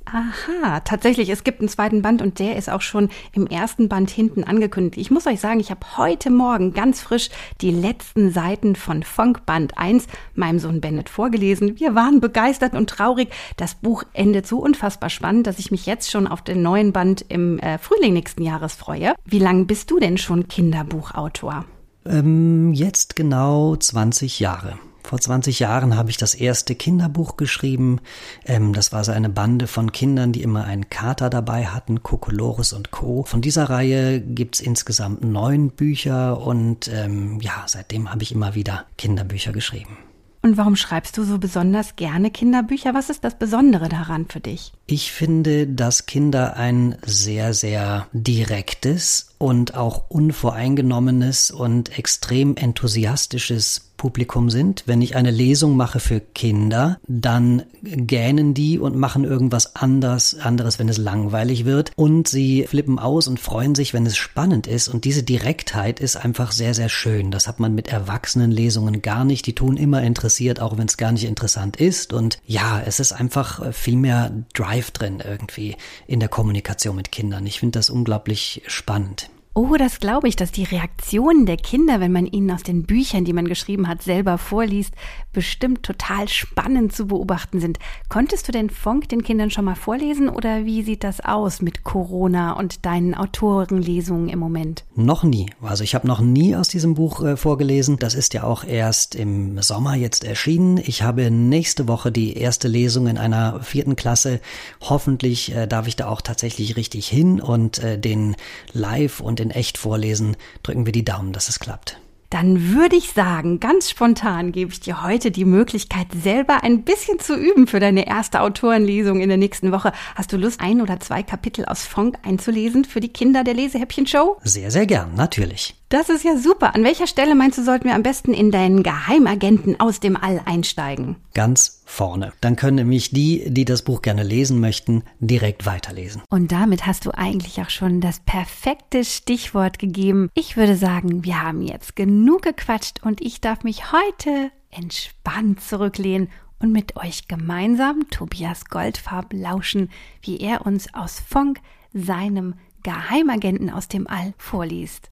Aha, 0.06 0.80
tatsächlich, 0.80 1.30
es 1.30 1.42
gibt 1.42 1.58
einen 1.58 1.68
zweiten 1.68 2.00
Band 2.00 2.22
und 2.22 2.38
der 2.38 2.56
ist 2.56 2.70
auch 2.70 2.80
schon 2.80 3.08
im 3.32 3.48
ersten 3.48 3.88
Band 3.88 4.08
hinten 4.08 4.44
angekündigt. 4.44 5.00
Ich 5.00 5.10
muss 5.10 5.26
euch 5.26 5.40
sagen, 5.40 5.58
ich 5.58 5.72
habe 5.72 5.80
heute 5.96 6.30
Morgen 6.30 6.72
ganz 6.72 7.00
frisch 7.00 7.28
die 7.60 7.72
letzten 7.72 8.30
Seiten 8.30 8.76
von 8.76 9.02
Funk 9.02 9.44
Band 9.46 9.76
1 9.76 10.06
meinem 10.36 10.60
Sohn 10.60 10.80
Bennett 10.80 11.08
vorgelesen. 11.08 11.80
Wir 11.80 11.96
waren 11.96 12.20
begeistert 12.20 12.74
und 12.74 12.88
traurig. 12.88 13.30
Das 13.56 13.74
Buch 13.74 14.04
endet 14.12 14.46
so 14.46 14.58
unfassbar 14.58 15.10
spannend, 15.10 15.48
dass 15.48 15.58
ich 15.58 15.72
mich 15.72 15.86
jetzt 15.86 16.08
schon 16.08 16.28
auf 16.28 16.42
den 16.42 16.62
neuen 16.62 16.92
Band 16.92 17.24
im 17.28 17.58
äh, 17.58 17.78
Frühling 17.78 18.12
nächsten 18.12 18.42
Jahres 18.42 18.74
freue. 18.74 19.14
Wie 19.24 19.40
lange 19.40 19.64
bist 19.64 19.90
du 19.90 19.98
denn 19.98 20.18
schon 20.18 20.46
Kinderbuchautor? 20.46 21.64
Ähm, 22.04 22.72
jetzt 22.72 23.16
genau 23.16 23.74
20 23.74 24.38
Jahre. 24.38 24.78
Vor 25.06 25.20
20 25.20 25.60
Jahren 25.60 25.96
habe 25.96 26.10
ich 26.10 26.16
das 26.16 26.34
erste 26.34 26.74
Kinderbuch 26.74 27.36
geschrieben. 27.36 28.00
Ähm, 28.44 28.72
das 28.72 28.90
war 28.90 29.04
so 29.04 29.12
eine 29.12 29.28
Bande 29.28 29.68
von 29.68 29.92
Kindern, 29.92 30.32
die 30.32 30.42
immer 30.42 30.64
einen 30.64 30.90
Kater 30.90 31.30
dabei 31.30 31.66
hatten, 31.66 32.02
Kokolores 32.02 32.72
und 32.72 32.90
Co. 32.90 33.22
Von 33.22 33.40
dieser 33.40 33.70
Reihe 33.70 34.20
gibt's 34.20 34.58
insgesamt 34.58 35.22
neun 35.22 35.70
Bücher 35.70 36.40
und 36.40 36.90
ähm, 36.92 37.38
ja, 37.40 37.62
seitdem 37.66 38.10
habe 38.10 38.24
ich 38.24 38.32
immer 38.32 38.56
wieder 38.56 38.84
Kinderbücher 38.98 39.52
geschrieben. 39.52 39.96
Und 40.42 40.56
warum 40.56 40.76
schreibst 40.76 41.16
du 41.18 41.24
so 41.24 41.38
besonders 41.38 41.96
gerne 41.96 42.30
Kinderbücher? 42.30 42.94
Was 42.94 43.10
ist 43.10 43.24
das 43.24 43.36
Besondere 43.36 43.88
daran 43.88 44.26
für 44.28 44.38
dich? 44.38 44.72
Ich 44.86 45.10
finde, 45.10 45.66
dass 45.66 46.06
Kinder 46.06 46.56
ein 46.56 46.96
sehr, 47.04 47.52
sehr 47.52 48.06
direktes 48.12 49.34
und 49.38 49.74
auch 49.74 50.08
unvoreingenommenes 50.08 51.50
und 51.50 51.98
extrem 51.98 52.56
enthusiastisches 52.56 53.92
Publikum 53.96 54.50
sind. 54.50 54.82
Wenn 54.86 55.02
ich 55.02 55.16
eine 55.16 55.30
Lesung 55.30 55.76
mache 55.76 56.00
für 56.00 56.20
Kinder, 56.20 56.98
dann 57.06 57.62
gähnen 57.82 58.54
die 58.54 58.78
und 58.78 58.96
machen 58.96 59.24
irgendwas 59.24 59.76
anders, 59.76 60.36
anderes, 60.38 60.78
wenn 60.78 60.88
es 60.88 60.98
langweilig 60.98 61.64
wird. 61.64 61.92
Und 61.96 62.28
sie 62.28 62.64
flippen 62.64 62.98
aus 62.98 63.28
und 63.28 63.40
freuen 63.40 63.74
sich, 63.74 63.94
wenn 63.94 64.06
es 64.06 64.16
spannend 64.16 64.66
ist. 64.66 64.88
Und 64.88 65.04
diese 65.04 65.22
Direktheit 65.22 66.00
ist 66.00 66.16
einfach 66.16 66.52
sehr, 66.52 66.74
sehr 66.74 66.88
schön. 66.88 67.30
Das 67.30 67.48
hat 67.48 67.60
man 67.60 67.74
mit 67.74 67.88
erwachsenen 67.88 68.50
Lesungen 68.50 69.02
gar 69.02 69.24
nicht. 69.24 69.46
Die 69.46 69.54
tun 69.54 69.76
immer 69.76 70.02
interessiert, 70.02 70.60
auch 70.60 70.76
wenn 70.78 70.86
es 70.86 70.96
gar 70.96 71.12
nicht 71.12 71.24
interessant 71.24 71.76
ist. 71.76 72.12
Und 72.12 72.38
ja, 72.46 72.80
es 72.84 73.00
ist 73.00 73.12
einfach 73.12 73.72
viel 73.72 73.96
mehr 73.96 74.32
Drive 74.54 74.90
drin 74.90 75.22
irgendwie 75.24 75.76
in 76.06 76.20
der 76.20 76.28
Kommunikation 76.28 76.96
mit 76.96 77.12
Kindern. 77.12 77.46
Ich 77.46 77.60
finde 77.60 77.78
das 77.78 77.90
unglaublich 77.90 78.62
spannend. 78.66 79.30
Oh, 79.58 79.76
das 79.78 80.00
glaube 80.00 80.28
ich, 80.28 80.36
dass 80.36 80.52
die 80.52 80.64
Reaktionen 80.64 81.46
der 81.46 81.56
Kinder, 81.56 81.98
wenn 81.98 82.12
man 82.12 82.26
ihnen 82.26 82.50
aus 82.50 82.62
den 82.62 82.82
Büchern, 82.82 83.24
die 83.24 83.32
man 83.32 83.48
geschrieben 83.48 83.88
hat, 83.88 84.02
selber 84.02 84.36
vorliest, 84.36 84.92
bestimmt 85.32 85.82
total 85.82 86.28
spannend 86.28 86.94
zu 86.94 87.06
beobachten 87.06 87.58
sind. 87.58 87.78
Konntest 88.10 88.46
du 88.46 88.52
den 88.52 88.68
Fonk 88.68 89.08
den 89.08 89.22
Kindern 89.22 89.50
schon 89.50 89.64
mal 89.64 89.74
vorlesen 89.74 90.28
oder 90.28 90.66
wie 90.66 90.82
sieht 90.82 91.02
das 91.02 91.20
aus 91.20 91.62
mit 91.62 91.84
Corona 91.84 92.52
und 92.52 92.84
deinen 92.84 93.14
Autorenlesungen 93.14 94.28
im 94.28 94.38
Moment? 94.38 94.84
Noch 94.94 95.24
nie. 95.24 95.46
Also 95.62 95.84
ich 95.84 95.94
habe 95.94 96.06
noch 96.06 96.20
nie 96.20 96.54
aus 96.54 96.68
diesem 96.68 96.92
Buch 96.92 97.24
äh, 97.24 97.38
vorgelesen. 97.38 97.96
Das 97.98 98.12
ist 98.12 98.34
ja 98.34 98.42
auch 98.44 98.62
erst 98.62 99.14
im 99.14 99.62
Sommer 99.62 99.94
jetzt 99.94 100.24
erschienen. 100.24 100.76
Ich 100.76 101.00
habe 101.00 101.30
nächste 101.30 101.88
Woche 101.88 102.12
die 102.12 102.36
erste 102.36 102.68
Lesung 102.68 103.06
in 103.06 103.16
einer 103.16 103.60
vierten 103.60 103.96
Klasse. 103.96 104.40
Hoffentlich 104.82 105.54
äh, 105.54 105.66
darf 105.66 105.86
ich 105.86 105.96
da 105.96 106.08
auch 106.08 106.20
tatsächlich 106.20 106.76
richtig 106.76 107.08
hin 107.08 107.40
und 107.40 107.78
äh, 107.78 107.98
den 107.98 108.36
live 108.74 109.20
und 109.20 109.45
in 109.46 109.50
echt 109.50 109.78
vorlesen, 109.78 110.36
drücken 110.62 110.86
wir 110.86 110.92
die 110.92 111.04
Daumen, 111.04 111.32
dass 111.32 111.48
es 111.48 111.60
klappt. 111.60 112.00
Dann 112.30 112.74
würde 112.74 112.96
ich 112.96 113.12
sagen, 113.12 113.60
ganz 113.60 113.88
spontan 113.88 114.50
gebe 114.50 114.72
ich 114.72 114.80
dir 114.80 115.04
heute 115.04 115.30
die 115.30 115.44
Möglichkeit, 115.44 116.08
selber 116.12 116.64
ein 116.64 116.82
bisschen 116.82 117.20
zu 117.20 117.36
üben 117.36 117.68
für 117.68 117.78
deine 117.78 118.08
erste 118.08 118.40
Autorenlesung 118.40 119.20
in 119.20 119.28
der 119.28 119.38
nächsten 119.38 119.70
Woche. 119.70 119.92
Hast 120.16 120.32
du 120.32 120.36
Lust, 120.36 120.60
ein 120.60 120.80
oder 120.80 120.98
zwei 120.98 121.22
Kapitel 121.22 121.64
aus 121.66 121.84
Fonk 121.84 122.18
einzulesen 122.24 122.84
für 122.84 122.98
die 122.98 123.12
Kinder 123.12 123.44
der 123.44 123.54
Lesehäppchen-Show? 123.54 124.38
Sehr, 124.42 124.72
sehr 124.72 124.86
gern, 124.86 125.14
natürlich. 125.14 125.76
Das 125.88 126.08
ist 126.08 126.24
ja 126.24 126.36
super. 126.36 126.74
An 126.74 126.82
welcher 126.82 127.06
Stelle 127.06 127.36
meinst 127.36 127.58
du, 127.58 127.62
sollten 127.62 127.84
wir 127.84 127.94
am 127.94 128.02
besten 128.02 128.34
in 128.34 128.50
deinen 128.50 128.82
Geheimagenten 128.82 129.78
aus 129.78 130.00
dem 130.00 130.16
All 130.16 130.40
einsteigen? 130.44 131.14
Ganz 131.32 131.82
vorne. 131.84 132.32
Dann 132.40 132.56
können 132.56 132.74
nämlich 132.76 133.10
die, 133.10 133.44
die 133.48 133.64
das 133.64 133.82
Buch 133.82 134.02
gerne 134.02 134.24
lesen 134.24 134.58
möchten, 134.58 135.04
direkt 135.20 135.64
weiterlesen. 135.64 136.22
Und 136.28 136.50
damit 136.50 136.86
hast 136.86 137.06
du 137.06 137.12
eigentlich 137.12 137.60
auch 137.60 137.70
schon 137.70 138.00
das 138.00 138.18
perfekte 138.18 139.04
Stichwort 139.04 139.78
gegeben. 139.78 140.28
Ich 140.34 140.56
würde 140.56 140.74
sagen, 140.74 141.24
wir 141.24 141.40
haben 141.40 141.62
jetzt 141.62 141.94
genug 141.94 142.42
gequatscht 142.42 143.04
und 143.04 143.20
ich 143.20 143.40
darf 143.40 143.62
mich 143.62 143.92
heute 143.92 144.50
entspannt 144.72 145.60
zurücklehnen 145.60 146.30
und 146.58 146.72
mit 146.72 146.96
euch 146.96 147.28
gemeinsam 147.28 148.10
Tobias 148.10 148.64
Goldfarb 148.64 149.32
lauschen, 149.32 149.90
wie 150.20 150.38
er 150.38 150.66
uns 150.66 150.92
aus 150.94 151.20
Fonk, 151.20 151.60
seinem 151.94 152.54
Geheimagenten 152.82 153.70
aus 153.70 153.86
dem 153.86 154.08
All, 154.08 154.34
vorliest. 154.36 155.10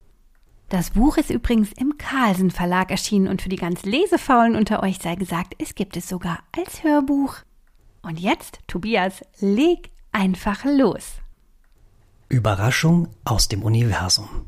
Das 0.69 0.91
Buch 0.91 1.17
ist 1.17 1.29
übrigens 1.29 1.71
im 1.73 1.97
Carlsen 1.97 2.49
Verlag 2.49 2.89
erschienen 2.89 3.27
und 3.27 3.41
für 3.41 3.49
die 3.49 3.55
ganz 3.55 3.83
Lesefaulen 3.83 4.55
unter 4.55 4.81
euch 4.81 4.97
sei 4.97 5.15
gesagt, 5.15 5.53
es 5.59 5.75
gibt 5.75 5.95
es 5.95 6.09
sogar 6.09 6.39
als 6.57 6.83
Hörbuch. 6.83 7.35
Und 8.01 8.19
jetzt, 8.19 8.59
Tobias, 8.67 9.21
leg 9.39 9.91
einfach 10.11 10.65
los. 10.65 11.03
Überraschung 12.29 13.09
aus 13.23 13.47
dem 13.47 13.61
Universum. 13.61 14.47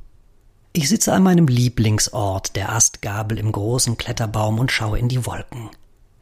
Ich 0.74 0.90
sitze 0.90 1.14
an 1.14 1.24
meinem 1.24 1.48
Lieblingsort, 1.48 2.56
der 2.56 2.72
Astgabel 2.72 3.38
im 3.38 3.52
großen 3.52 3.98
Kletterbaum 3.98 4.60
und 4.60 4.72
schaue 4.72 5.00
in 5.00 5.10
die 5.10 5.26
Wolken. 5.26 5.70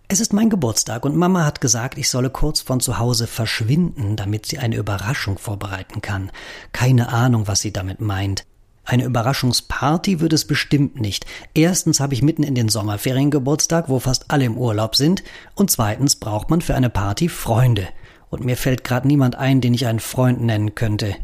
Es 0.07 0.19
ist 0.19 0.33
mein 0.33 0.49
Geburtstag 0.49 1.03
und 1.03 1.15
Mama 1.15 1.45
hat 1.45 1.61
gesagt, 1.61 1.97
ich 1.97 2.09
solle 2.09 2.29
kurz 2.29 2.61
von 2.61 2.79
zu 2.79 2.99
Hause 2.99 3.27
verschwinden, 3.27 4.15
damit 4.15 4.45
sie 4.45 4.59
eine 4.59 4.75
Überraschung 4.75 5.37
vorbereiten 5.37 6.01
kann. 6.01 6.31
Keine 6.73 7.09
Ahnung, 7.09 7.47
was 7.47 7.61
sie 7.61 7.73
damit 7.73 8.01
meint. 8.01 8.45
Eine 8.85 9.05
Überraschungsparty 9.05 10.19
wird 10.19 10.31
es 10.33 10.45
bestimmt 10.45 11.01
nicht. 11.01 11.25
Erstens 11.55 11.99
habe 11.99 12.13
ich 12.13 12.21
mitten 12.21 12.43
in 12.43 12.53
den 12.53 12.69
Sommerferien 12.69 13.31
Geburtstag, 13.31 13.89
wo 13.89 13.99
fast 13.99 14.25
alle 14.29 14.45
im 14.45 14.57
Urlaub 14.57 14.95
sind, 14.95 15.23
und 15.55 15.71
zweitens 15.71 16.15
braucht 16.15 16.51
man 16.51 16.61
für 16.61 16.75
eine 16.75 16.91
Party 16.91 17.27
Freunde. 17.27 17.87
Und 18.29 18.45
mir 18.45 18.57
fällt 18.57 18.83
gerade 18.83 19.07
niemand 19.07 19.35
ein, 19.35 19.59
den 19.59 19.73
ich 19.73 19.87
einen 19.87 19.99
Freund 19.99 20.41
nennen 20.41 20.75
könnte. 20.75 21.15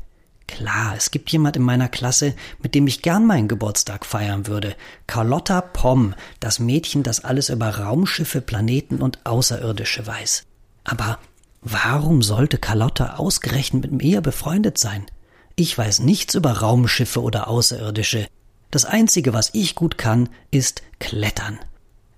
Klar, 0.47 0.95
es 0.97 1.11
gibt 1.11 1.29
jemand 1.31 1.55
in 1.55 1.61
meiner 1.61 1.87
Klasse, 1.87 2.33
mit 2.61 2.75
dem 2.75 2.87
ich 2.87 3.01
gern 3.01 3.25
meinen 3.25 3.47
Geburtstag 3.47 4.05
feiern 4.05 4.47
würde. 4.47 4.75
Carlotta 5.07 5.61
Pomm, 5.61 6.15
das 6.39 6.59
Mädchen, 6.59 7.03
das 7.03 7.23
alles 7.23 7.49
über 7.49 7.69
Raumschiffe, 7.69 8.41
Planeten 8.41 9.01
und 9.01 9.25
Außerirdische 9.25 10.05
weiß. 10.05 10.43
Aber 10.83 11.19
warum 11.61 12.21
sollte 12.21 12.57
Carlotta 12.57 13.15
ausgerechnet 13.15 13.83
mit 13.83 14.03
mir 14.03 14.21
befreundet 14.21 14.77
sein? 14.77 15.05
Ich 15.55 15.77
weiß 15.77 15.99
nichts 15.99 16.35
über 16.35 16.51
Raumschiffe 16.51 17.21
oder 17.21 17.47
Außerirdische. 17.47 18.27
Das 18.71 18.85
Einzige, 18.85 19.33
was 19.33 19.49
ich 19.53 19.75
gut 19.75 19.97
kann, 19.97 20.29
ist 20.49 20.81
klettern. 20.99 21.59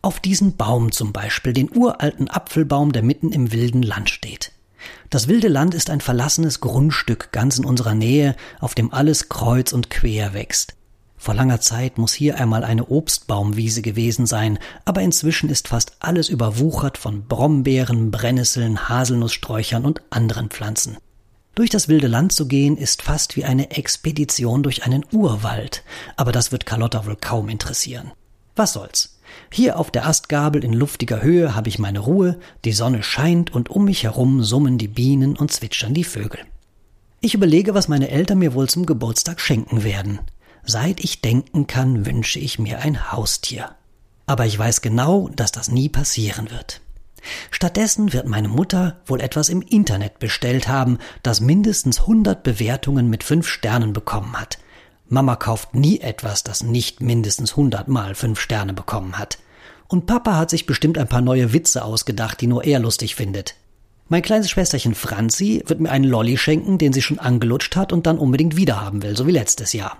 Auf 0.01 0.19
diesen 0.19 0.55
Baum 0.55 0.91
zum 0.91 1.13
Beispiel, 1.13 1.53
den 1.53 1.75
uralten 1.75 2.29
Apfelbaum, 2.29 2.91
der 2.91 3.03
mitten 3.03 3.31
im 3.31 3.51
wilden 3.51 3.81
Land 3.81 4.09
steht. 4.09 4.51
Das 5.09 5.27
wilde 5.27 5.47
Land 5.47 5.73
ist 5.73 5.89
ein 5.89 6.01
verlassenes 6.01 6.59
Grundstück 6.59 7.31
ganz 7.31 7.57
in 7.57 7.65
unserer 7.65 7.95
Nähe, 7.95 8.35
auf 8.59 8.75
dem 8.75 8.93
alles 8.93 9.29
kreuz 9.29 9.71
und 9.71 9.89
quer 9.89 10.33
wächst. 10.33 10.75
Vor 11.17 11.33
langer 11.33 11.61
Zeit 11.61 11.97
muss 11.97 12.13
hier 12.13 12.37
einmal 12.37 12.65
eine 12.65 12.87
Obstbaumwiese 12.87 13.81
gewesen 13.81 14.25
sein, 14.25 14.59
aber 14.83 15.01
inzwischen 15.01 15.49
ist 15.49 15.69
fast 15.69 15.93
alles 16.01 16.27
überwuchert 16.27 16.97
von 16.97 17.27
Brombeeren, 17.27 18.11
Brennnesseln, 18.11 18.89
Haselnusssträuchern 18.89 19.85
und 19.85 20.01
anderen 20.09 20.49
Pflanzen. 20.49 20.97
Durch 21.55 21.69
das 21.69 21.87
wilde 21.87 22.07
Land 22.07 22.33
zu 22.33 22.47
gehen, 22.47 22.77
ist 22.77 23.03
fast 23.03 23.35
wie 23.35 23.45
eine 23.45 23.71
Expedition 23.71 24.63
durch 24.63 24.85
einen 24.85 25.05
Urwald, 25.11 25.83
aber 26.15 26.31
das 26.31 26.51
wird 26.51 26.65
Carlotta 26.65 27.05
wohl 27.05 27.15
kaum 27.15 27.47
interessieren. 27.47 28.11
Was 28.55 28.73
soll's? 28.73 29.19
Hier 29.51 29.77
auf 29.77 29.91
der 29.91 30.07
Astgabel 30.07 30.63
in 30.63 30.73
luftiger 30.73 31.21
Höhe 31.21 31.55
habe 31.55 31.69
ich 31.69 31.79
meine 31.79 31.99
Ruhe, 31.99 32.39
die 32.65 32.71
Sonne 32.71 33.03
scheint 33.03 33.53
und 33.53 33.69
um 33.69 33.85
mich 33.85 34.03
herum 34.03 34.43
summen 34.43 34.77
die 34.77 34.87
Bienen 34.87 35.35
und 35.35 35.51
zwitschern 35.51 35.93
die 35.93 36.03
Vögel. 36.03 36.39
Ich 37.21 37.33
überlege, 37.35 37.73
was 37.73 37.87
meine 37.87 38.09
Eltern 38.09 38.39
mir 38.39 38.53
wohl 38.53 38.67
zum 38.67 38.85
Geburtstag 38.85 39.39
schenken 39.39 39.83
werden. 39.83 40.19
Seit 40.65 41.03
ich 41.03 41.21
denken 41.21 41.67
kann, 41.67 42.05
wünsche 42.05 42.39
ich 42.39 42.59
mir 42.59 42.79
ein 42.79 43.11
Haustier. 43.11 43.75
Aber 44.25 44.45
ich 44.45 44.57
weiß 44.57 44.81
genau, 44.81 45.29
dass 45.35 45.51
das 45.51 45.69
nie 45.69 45.89
passieren 45.89 46.49
wird. 46.49 46.81
Stattdessen 47.51 48.13
wird 48.13 48.27
meine 48.27 48.47
Mutter 48.47 49.01
wohl 49.05 49.21
etwas 49.21 49.49
im 49.49 49.61
Internet 49.61 50.19
bestellt 50.19 50.67
haben, 50.67 50.97
das 51.21 51.41
mindestens 51.41 52.01
100 52.01 52.43
Bewertungen 52.43 53.09
mit 53.09 53.23
5 53.23 53.47
Sternen 53.47 53.93
bekommen 53.93 54.39
hat. 54.39 54.57
Mama 55.07 55.35
kauft 55.35 55.75
nie 55.75 55.99
etwas, 55.99 56.43
das 56.43 56.63
nicht 56.63 57.01
mindestens 57.01 57.51
100 57.51 57.87
mal 57.87 58.15
5 58.15 58.39
Sterne 58.39 58.73
bekommen 58.73 59.17
hat. 59.17 59.37
Und 59.87 60.05
Papa 60.05 60.35
hat 60.35 60.49
sich 60.49 60.65
bestimmt 60.65 60.97
ein 60.97 61.07
paar 61.07 61.21
neue 61.21 61.53
Witze 61.53 61.83
ausgedacht, 61.83 62.41
die 62.41 62.47
nur 62.47 62.63
er 62.63 62.79
lustig 62.79 63.15
findet. 63.15 63.55
Mein 64.09 64.21
kleines 64.21 64.49
Schwesterchen 64.49 64.95
Franzi 64.95 65.63
wird 65.67 65.79
mir 65.79 65.91
einen 65.91 66.05
Lolli 66.05 66.37
schenken, 66.37 66.77
den 66.77 66.93
sie 66.93 67.01
schon 67.01 67.19
angelutscht 67.19 67.75
hat 67.75 67.93
und 67.93 68.05
dann 68.05 68.17
unbedingt 68.17 68.55
wiederhaben 68.55 69.03
will, 69.03 69.15
so 69.15 69.27
wie 69.27 69.31
letztes 69.31 69.73
Jahr. 69.73 69.97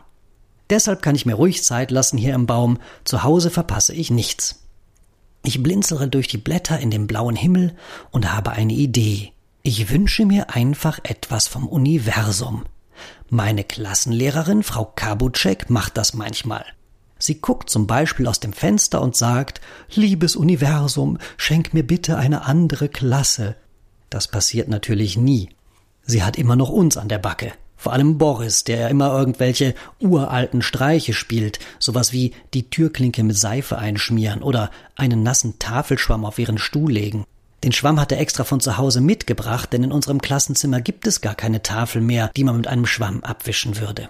Deshalb 0.69 1.01
kann 1.01 1.15
ich 1.15 1.25
mir 1.25 1.35
ruhig 1.35 1.63
Zeit 1.63 1.91
lassen 1.91 2.17
hier 2.17 2.33
im 2.33 2.45
Baum. 2.45 2.79
Zu 3.03 3.23
Hause 3.23 3.49
verpasse 3.49 3.93
ich 3.93 4.09
nichts. 4.09 4.62
Ich 5.45 5.61
blinzere 5.61 6.07
durch 6.07 6.29
die 6.29 6.37
Blätter 6.37 6.79
in 6.79 6.89
den 6.89 7.05
blauen 7.05 7.35
Himmel 7.35 7.75
und 8.11 8.33
habe 8.33 8.51
eine 8.51 8.73
Idee. 8.73 9.33
Ich 9.61 9.89
wünsche 9.89 10.25
mir 10.25 10.49
einfach 10.51 10.99
etwas 11.03 11.47
vom 11.47 11.67
Universum. 11.67 12.63
Meine 13.29 13.63
Klassenlehrerin, 13.63 14.63
Frau 14.63 14.85
Kabutschek, 14.85 15.69
macht 15.69 15.97
das 15.97 16.13
manchmal. 16.13 16.65
Sie 17.19 17.41
guckt 17.41 17.69
zum 17.69 17.87
Beispiel 17.87 18.27
aus 18.27 18.39
dem 18.39 18.53
Fenster 18.53 19.01
und 19.01 19.15
sagt, 19.15 19.59
Liebes 19.93 20.35
Universum, 20.35 21.17
schenk 21.37 21.73
mir 21.73 21.85
bitte 21.85 22.17
eine 22.17 22.43
andere 22.43 22.87
Klasse. 22.89 23.55
Das 24.09 24.27
passiert 24.27 24.69
natürlich 24.69 25.17
nie. 25.17 25.49
Sie 26.03 26.23
hat 26.23 26.37
immer 26.37 26.55
noch 26.55 26.69
uns 26.69 26.97
an 26.97 27.09
der 27.09 27.19
Backe. 27.19 27.53
Vor 27.83 27.91
allem 27.91 28.17
Boris, 28.17 28.63
der 28.63 28.87
immer 28.87 29.11
irgendwelche 29.11 29.75
uralten 29.99 30.61
Streiche 30.61 31.11
spielt, 31.11 31.59
sowas 31.79 32.13
wie 32.13 32.31
die 32.53 32.69
Türklinke 32.69 33.25
mit 33.25 33.37
Seife 33.37 33.77
einschmieren 33.77 34.41
oder 34.41 34.71
einen 34.95 35.21
nassen 35.21 35.59
Tafelschwamm 35.59 36.23
auf 36.23 36.39
ihren 36.39 36.57
Stuhl 36.57 36.93
legen. 36.93 37.25
Den 37.61 37.73
Schwamm 37.73 37.99
hat 37.99 38.13
er 38.13 38.21
extra 38.21 38.45
von 38.45 38.61
zu 38.61 38.77
Hause 38.77 39.01
mitgebracht, 39.01 39.73
denn 39.73 39.83
in 39.83 39.91
unserem 39.91 40.21
Klassenzimmer 40.21 40.79
gibt 40.79 41.07
es 41.07 41.19
gar 41.19 41.35
keine 41.35 41.61
Tafel 41.61 42.01
mehr, 42.01 42.31
die 42.37 42.45
man 42.45 42.55
mit 42.55 42.67
einem 42.67 42.85
Schwamm 42.85 43.21
abwischen 43.21 43.77
würde. 43.77 44.07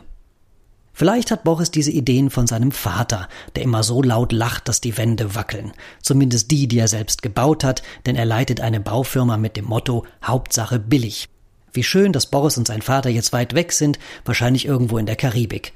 Vielleicht 0.94 1.32
hat 1.32 1.44
Boris 1.44 1.72
diese 1.72 1.90
Ideen 1.90 2.30
von 2.30 2.46
seinem 2.46 2.72
Vater, 2.72 3.28
der 3.56 3.64
immer 3.64 3.82
so 3.82 4.04
laut 4.04 4.34
lacht, 4.34 4.68
dass 4.68 4.82
die 4.82 5.00
Wände 5.00 5.34
wackeln. 5.34 5.74
Zumindest 6.00 6.52
die, 6.52 6.68
die 6.68 6.78
er 6.78 6.88
selbst 6.88 7.24
gebaut 7.24 7.64
hat, 7.64 7.82
denn 8.06 8.16
er 8.16 8.26
leitet 8.26 8.62
eine 8.62 8.80
Baufirma 8.80 9.38
mit 9.38 9.58
dem 9.58 9.66
Motto 9.66 10.06
Hauptsache 10.24 10.78
billig. 10.78 11.28
Wie 11.74 11.84
schön, 11.84 12.14
dass 12.14 12.28
Boris 12.28 12.58
und 12.58 12.68
sein 12.68 12.84
Vater 12.84 13.10
jetzt 13.10 13.34
weit 13.34 13.56
weg 13.56 13.72
sind, 13.72 13.98
wahrscheinlich 14.26 14.66
irgendwo 14.66 15.00
in 15.00 15.08
der 15.08 15.16
Karibik. 15.16 15.74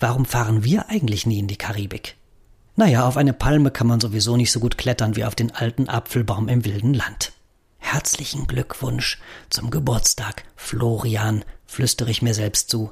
Warum 0.00 0.24
fahren 0.24 0.64
wir 0.64 0.88
eigentlich 0.88 1.26
nie 1.26 1.38
in 1.38 1.48
die 1.48 1.56
Karibik? 1.56 2.16
Naja, 2.76 3.06
auf 3.06 3.18
eine 3.18 3.34
Palme 3.34 3.70
kann 3.70 3.86
man 3.86 4.00
sowieso 4.00 4.36
nicht 4.36 4.50
so 4.50 4.58
gut 4.58 4.78
klettern 4.78 5.16
wie 5.16 5.24
auf 5.24 5.34
den 5.34 5.54
alten 5.54 5.88
Apfelbaum 5.88 6.48
im 6.48 6.64
wilden 6.64 6.94
Land. 6.94 7.32
Herzlichen 7.78 8.46
Glückwunsch 8.46 9.18
zum 9.50 9.70
Geburtstag, 9.70 10.44
Florian, 10.56 11.44
flüstere 11.66 12.10
ich 12.10 12.22
mir 12.22 12.34
selbst 12.34 12.70
zu. 12.70 12.90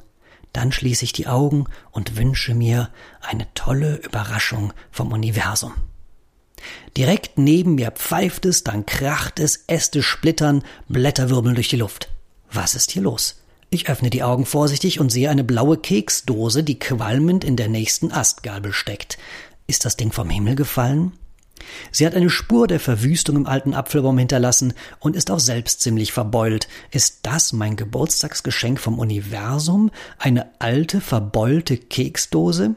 Dann 0.53 0.71
schließe 0.71 1.05
ich 1.05 1.15
die 1.15 1.27
Augen 1.27 1.65
und 1.91 2.17
wünsche 2.17 2.55
mir 2.55 2.91
eine 3.23 3.47
tolle 3.55 3.97
Überraschung 3.97 4.75
vom 4.91 5.13
Universum. 5.13 5.73
Direkt 6.97 7.39
neben 7.39 7.77
mir 7.77 7.91
pfeift 7.91 8.45
es, 8.45 8.63
dann 8.63 8.85
kracht 8.85 9.41
es, 9.41 9.65
Äste 9.67 10.03
splittern, 10.03 10.63
Blätter 10.87 11.31
wirbeln 11.31 11.55
durch 11.55 11.69
die 11.69 11.77
Luft. 11.77 12.11
Was 12.53 12.75
ist 12.75 12.91
hier 12.91 13.03
los? 13.03 13.37
Ich 13.71 13.89
öffne 13.89 14.11
die 14.11 14.23
Augen 14.23 14.45
vorsichtig 14.45 15.01
und 15.01 15.11
sehe 15.11 15.31
eine 15.31 15.45
blaue 15.45 15.79
Keksdose, 15.79 16.63
die 16.63 16.79
qualmend 16.79 17.45
in 17.45 17.57
der 17.57 17.69
nächsten 17.69 18.13
Astgabel 18.13 18.75
steckt. 18.75 19.17
Ist 19.67 19.87
das 19.87 19.97
Ding 19.97 20.13
vom 20.13 20.29
Himmel 20.29 20.55
gefallen? 20.55 21.13
Sie 21.91 22.05
hat 22.05 22.15
eine 22.15 22.29
Spur 22.29 22.67
der 22.67 22.81
Verwüstung 22.81 23.37
im 23.37 23.47
alten 23.47 23.73
Apfelbaum 23.73 24.19
hinterlassen 24.19 24.75
und 24.99 25.17
ist 25.17 25.31
auch 25.31 25.41
selbst 25.41 25.81
ziemlich 25.81 26.13
verbeult. 26.13 26.69
Ist 26.91 27.21
das 27.23 27.55
mein 27.55 27.77
Geburtstagsgeschenk 27.77 28.79
vom 28.79 28.99
Universum? 28.99 29.91
Eine 30.19 30.51
alte, 30.59 31.01
verbeulte 31.01 31.79
Keksdose? 31.79 32.75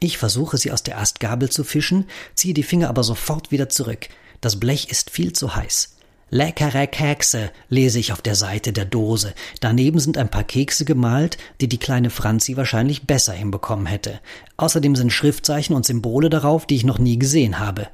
Ich 0.00 0.18
versuche 0.18 0.58
sie 0.58 0.70
aus 0.70 0.82
der 0.82 0.98
Astgabel 0.98 1.48
zu 1.48 1.64
fischen, 1.64 2.06
ziehe 2.34 2.52
die 2.52 2.62
Finger 2.62 2.90
aber 2.90 3.04
sofort 3.04 3.50
wieder 3.50 3.70
zurück. 3.70 4.08
Das 4.42 4.60
Blech 4.60 4.90
ist 4.90 5.08
viel 5.08 5.32
zu 5.32 5.56
heiß. 5.56 5.93
Leckere 6.34 6.88
Kekse, 6.88 7.52
lese 7.68 8.00
ich 8.00 8.12
auf 8.12 8.20
der 8.20 8.34
Seite 8.34 8.72
der 8.72 8.86
Dose. 8.86 9.34
Daneben 9.60 10.00
sind 10.00 10.18
ein 10.18 10.32
paar 10.32 10.42
Kekse 10.42 10.84
gemalt, 10.84 11.38
die 11.60 11.68
die 11.68 11.78
kleine 11.78 12.10
Franzi 12.10 12.56
wahrscheinlich 12.56 13.06
besser 13.06 13.32
hinbekommen 13.32 13.86
hätte. 13.86 14.18
Außerdem 14.56 14.96
sind 14.96 15.12
Schriftzeichen 15.12 15.76
und 15.76 15.86
Symbole 15.86 16.30
darauf, 16.30 16.66
die 16.66 16.74
ich 16.74 16.84
noch 16.84 16.98
nie 16.98 17.20
gesehen 17.20 17.60
habe. 17.60 17.86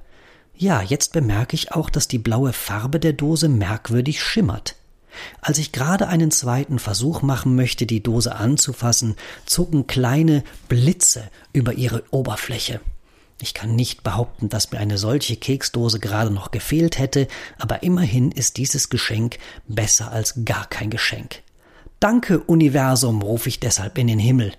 Ja, 0.57 0.81
jetzt 0.81 1.13
bemerke 1.13 1.55
ich 1.55 1.73
auch, 1.73 1.91
dass 1.91 2.09
die 2.09 2.17
blaue 2.17 2.55
Farbe 2.55 2.99
der 2.99 3.13
Dose 3.13 3.51
merkwürdig 3.51 4.23
schimmert. 4.23 4.75
Als 5.43 5.59
ich 5.59 5.71
gerade 5.71 6.09
einen 6.09 6.31
zweiten 6.31 6.79
Versuch 6.79 7.21
machen 7.21 7.57
möchte, 7.57 7.85
die 7.85 8.03
Dose 8.03 8.37
anzufassen, 8.37 9.17
zucken 9.45 9.87
kleine 9.87 10.45
Blitze 10.67 11.25
über 11.53 11.75
ihre 11.75 12.05
Oberfläche. 12.11 12.81
Ich 13.43 13.55
kann 13.55 13.75
nicht 13.75 14.03
behaupten, 14.03 14.49
dass 14.49 14.71
mir 14.71 14.79
eine 14.79 14.99
solche 14.99 15.37
Keksdose 15.37 15.99
gerade 15.99 16.31
noch 16.31 16.51
gefehlt 16.51 16.99
hätte, 16.99 17.27
aber 17.59 17.83
immerhin 17.83 18.31
ist 18.31 18.59
dieses 18.59 18.91
Geschenk 18.91 19.39
besser 19.67 20.13
als 20.13 20.45
gar 20.45 20.67
kein 20.67 20.91
Geschenk. 20.91 21.43
Danke, 22.01 22.41
Universum, 22.41 23.23
rufe 23.23 23.49
ich 23.49 23.61
deshalb 23.61 23.97
in 23.99 24.09
den 24.09 24.19
Himmel. 24.19 24.53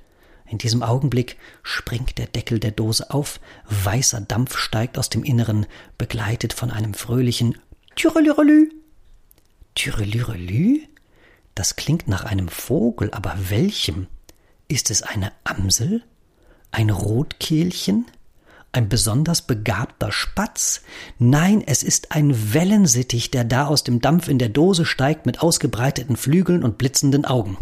In 0.47 0.57
diesem 0.57 0.83
Augenblick 0.83 1.37
springt 1.63 2.17
der 2.17 2.25
Deckel 2.25 2.59
der 2.59 2.71
Dose 2.71 3.09
auf, 3.11 3.39
weißer 3.69 4.21
Dampf 4.21 4.57
steigt 4.57 4.97
aus 4.97 5.09
dem 5.09 5.23
Inneren, 5.23 5.65
begleitet 5.97 6.51
von 6.53 6.71
einem 6.71 6.93
fröhlichen 6.93 7.57
Türelürelü. 7.95 8.69
Türelürelü? 9.75 10.81
Das 11.55 11.75
klingt 11.75 12.07
nach 12.07 12.25
einem 12.25 12.49
Vogel, 12.49 13.11
aber 13.11 13.35
welchem? 13.49 14.07
Ist 14.67 14.89
es 14.89 15.03
eine 15.03 15.31
Amsel? 15.43 16.03
Ein 16.71 16.89
Rotkehlchen? 16.89 18.05
Ein 18.71 18.89
besonders 18.89 19.41
begabter 19.41 20.11
Spatz? 20.11 20.81
Nein, 21.19 21.63
es 21.65 21.83
ist 21.83 22.11
ein 22.11 22.53
Wellensittich, 22.53 23.31
der 23.31 23.43
da 23.43 23.67
aus 23.67 23.83
dem 23.83 24.01
Dampf 24.01 24.27
in 24.27 24.39
der 24.39 24.49
Dose 24.49 24.85
steigt 24.85 25.25
mit 25.25 25.41
ausgebreiteten 25.41 26.15
Flügeln 26.15 26.63
und 26.63 26.77
blitzenden 26.77 27.25
Augen. 27.25 27.57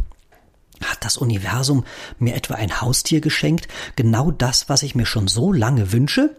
Hat 0.84 1.04
das 1.04 1.18
Universum 1.18 1.84
mir 2.20 2.36
etwa 2.36 2.56
ein 2.56 2.82
Haustier 2.82 3.22
geschenkt? 3.22 3.68
Genau 3.96 4.32
das, 4.32 4.70
was 4.70 4.84
ich 4.84 4.96
mir 4.96 5.06
schon 5.06 5.28
so 5.28 5.52
lange 5.52 5.92
wünsche? 5.92 6.36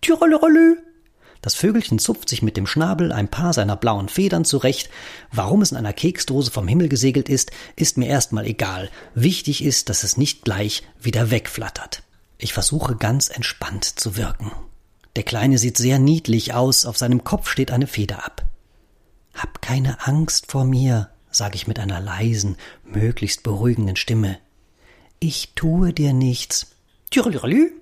Tyrollerolö! 0.00 0.76
Das 1.42 1.54
Vögelchen 1.54 1.98
zupft 1.98 2.28
sich 2.28 2.42
mit 2.42 2.58
dem 2.58 2.66
Schnabel 2.66 3.12
ein 3.12 3.28
paar 3.28 3.54
seiner 3.54 3.76
blauen 3.76 4.10
Federn 4.10 4.44
zurecht. 4.44 4.90
Warum 5.32 5.62
es 5.62 5.70
in 5.70 5.78
einer 5.78 5.94
Keksdose 5.94 6.50
vom 6.50 6.68
Himmel 6.68 6.90
gesegelt 6.90 7.30
ist, 7.30 7.50
ist 7.76 7.96
mir 7.96 8.08
erstmal 8.08 8.46
egal. 8.46 8.90
Wichtig 9.14 9.64
ist, 9.64 9.88
dass 9.88 10.02
es 10.04 10.18
nicht 10.18 10.44
gleich 10.44 10.82
wieder 11.00 11.30
wegflattert. 11.30 12.02
Ich 12.42 12.54
versuche 12.54 12.96
ganz 12.96 13.28
entspannt 13.28 13.84
zu 13.84 14.16
wirken. 14.16 14.50
Der 15.14 15.24
Kleine 15.24 15.58
sieht 15.58 15.76
sehr 15.76 15.98
niedlich 15.98 16.54
aus, 16.54 16.86
auf 16.86 16.96
seinem 16.96 17.22
Kopf 17.22 17.50
steht 17.50 17.70
eine 17.70 17.86
Feder 17.86 18.24
ab. 18.24 18.46
Hab 19.34 19.60
keine 19.60 20.06
Angst 20.06 20.50
vor 20.50 20.64
mir, 20.64 21.10
sage 21.30 21.56
ich 21.56 21.66
mit 21.66 21.78
einer 21.78 22.00
leisen, 22.00 22.56
möglichst 22.82 23.42
beruhigenden 23.42 23.96
Stimme. 23.96 24.38
Ich 25.18 25.52
tue 25.54 25.92
dir 25.92 26.14
nichts. 26.14 26.68
Tyrolirolü. 27.10 27.72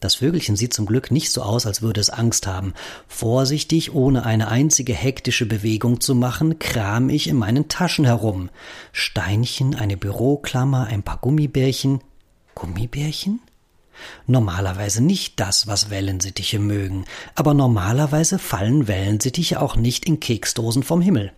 Das 0.00 0.16
Vögelchen 0.16 0.56
sieht 0.56 0.74
zum 0.74 0.86
Glück 0.86 1.12
nicht 1.12 1.30
so 1.30 1.42
aus, 1.42 1.64
als 1.64 1.80
würde 1.80 2.00
es 2.00 2.10
Angst 2.10 2.48
haben. 2.48 2.74
Vorsichtig, 3.06 3.94
ohne 3.94 4.24
eine 4.24 4.48
einzige 4.48 4.94
hektische 4.94 5.46
Bewegung 5.46 6.00
zu 6.00 6.16
machen, 6.16 6.58
kram 6.58 7.10
ich 7.10 7.28
in 7.28 7.36
meinen 7.36 7.68
Taschen 7.68 8.06
herum. 8.06 8.50
Steinchen, 8.90 9.76
eine 9.76 9.96
Büroklammer, 9.96 10.86
ein 10.86 11.04
paar 11.04 11.18
Gummibärchen. 11.18 12.00
Gummibärchen? 12.56 13.40
Normalerweise 14.26 15.02
nicht 15.02 15.40
das, 15.40 15.66
was 15.66 15.90
Wellensittiche 15.90 16.58
mögen, 16.58 17.04
aber 17.34 17.54
normalerweise 17.54 18.38
fallen 18.38 18.88
Wellensittiche 18.88 19.60
auch 19.60 19.76
nicht 19.76 20.04
in 20.04 20.20
Keksdosen 20.20 20.82
vom 20.82 21.00
Himmel. 21.00 21.32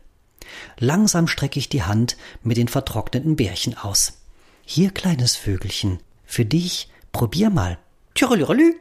Langsam 0.78 1.28
strecke 1.28 1.59
ich 1.59 1.68
die 1.68 1.82
Hand 1.82 2.16
mit 2.42 2.56
den 2.56 2.68
vertrockneten 2.68 3.37
Bärchen 3.37 3.76
aus. 3.76 4.18
Hier, 4.64 4.90
kleines 4.90 5.37
Vögelchen, 5.37 5.99
für 6.25 6.44
dich, 6.44 6.88
probier 7.12 7.50
mal. 7.50 7.78
Tschürelürelü. 8.14 8.75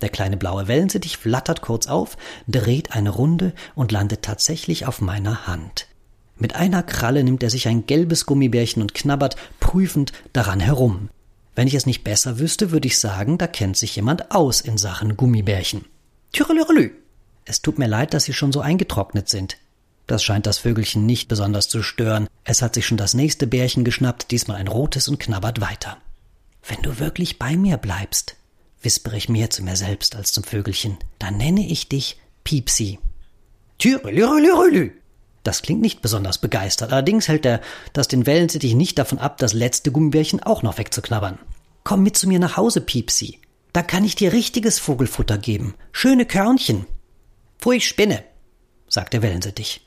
Der 0.00 0.08
kleine 0.08 0.36
blaue 0.36 0.66
Wellensittich 0.66 1.18
flattert 1.18 1.60
kurz 1.60 1.86
auf, 1.86 2.16
dreht 2.48 2.92
eine 2.92 3.10
Runde 3.10 3.52
und 3.74 3.92
landet 3.92 4.22
tatsächlich 4.22 4.86
auf 4.86 5.00
meiner 5.00 5.46
Hand. 5.46 5.88
Mit 6.36 6.56
einer 6.56 6.82
Kralle 6.82 7.22
nimmt 7.22 7.42
er 7.42 7.50
sich 7.50 7.68
ein 7.68 7.84
gelbes 7.84 8.24
Gummibärchen 8.24 8.80
und 8.80 8.94
knabbert 8.94 9.36
prüfend 9.60 10.12
daran 10.32 10.58
herum. 10.58 11.10
Wenn 11.54 11.66
ich 11.66 11.74
es 11.74 11.86
nicht 11.86 12.04
besser 12.04 12.38
wüsste, 12.38 12.70
würde 12.70 12.86
ich 12.86 12.98
sagen, 12.98 13.38
da 13.38 13.46
kennt 13.46 13.76
sich 13.76 13.96
jemand 13.96 14.30
aus 14.30 14.60
in 14.60 14.78
Sachen 14.78 15.16
Gummibärchen. 15.16 15.84
Tschürelürelü. 16.32 16.92
Es 17.44 17.62
tut 17.62 17.78
mir 17.78 17.88
leid, 17.88 18.14
dass 18.14 18.24
Sie 18.24 18.32
schon 18.32 18.52
so 18.52 18.60
eingetrocknet 18.60 19.28
sind. 19.28 19.56
Das 20.06 20.22
scheint 20.22 20.46
das 20.46 20.58
Vögelchen 20.58 21.06
nicht 21.06 21.28
besonders 21.28 21.68
zu 21.68 21.82
stören. 21.82 22.28
Es 22.44 22.62
hat 22.62 22.74
sich 22.74 22.86
schon 22.86 22.96
das 22.96 23.14
nächste 23.14 23.46
Bärchen 23.46 23.84
geschnappt, 23.84 24.30
diesmal 24.30 24.56
ein 24.56 24.68
rotes 24.68 25.08
und 25.08 25.20
knabbert 25.20 25.60
weiter. 25.60 25.98
Wenn 26.66 26.82
du 26.82 26.98
wirklich 26.98 27.38
bei 27.38 27.56
mir 27.56 27.76
bleibst, 27.76 28.36
wispere 28.82 29.16
ich 29.16 29.28
mehr 29.28 29.50
zu 29.50 29.62
mir 29.62 29.76
selbst 29.76 30.16
als 30.16 30.32
zum 30.32 30.44
Vögelchen, 30.44 30.98
dann 31.18 31.36
nenne 31.36 31.66
ich 31.66 31.88
dich 31.88 32.18
Piepsi. 32.44 32.98
Türelürelürelü. 33.78 34.92
Das 35.42 35.62
klingt 35.62 35.80
nicht 35.80 36.02
besonders 36.02 36.38
begeistert, 36.38 36.92
allerdings 36.92 37.28
hält 37.28 37.46
er 37.46 37.60
das 37.92 38.08
den 38.08 38.26
Wellensittich 38.26 38.74
nicht 38.74 38.98
davon 38.98 39.18
ab, 39.18 39.38
das 39.38 39.52
letzte 39.52 39.90
Gummibärchen 39.90 40.42
auch 40.42 40.62
noch 40.62 40.78
wegzuknabbern. 40.78 41.38
Komm 41.82 42.02
mit 42.02 42.16
zu 42.16 42.28
mir 42.28 42.38
nach 42.38 42.56
Hause, 42.56 42.80
Piepsi. 42.80 43.40
Da 43.72 43.82
kann 43.82 44.04
ich 44.04 44.16
dir 44.16 44.32
richtiges 44.32 44.78
Vogelfutter 44.78 45.38
geben. 45.38 45.74
Schöne 45.92 46.26
Körnchen. 46.26 46.86
Pfui 47.58 47.80
Spinne, 47.80 48.24
sagt 48.88 49.12
der 49.12 49.22
Wellensittich. 49.22 49.86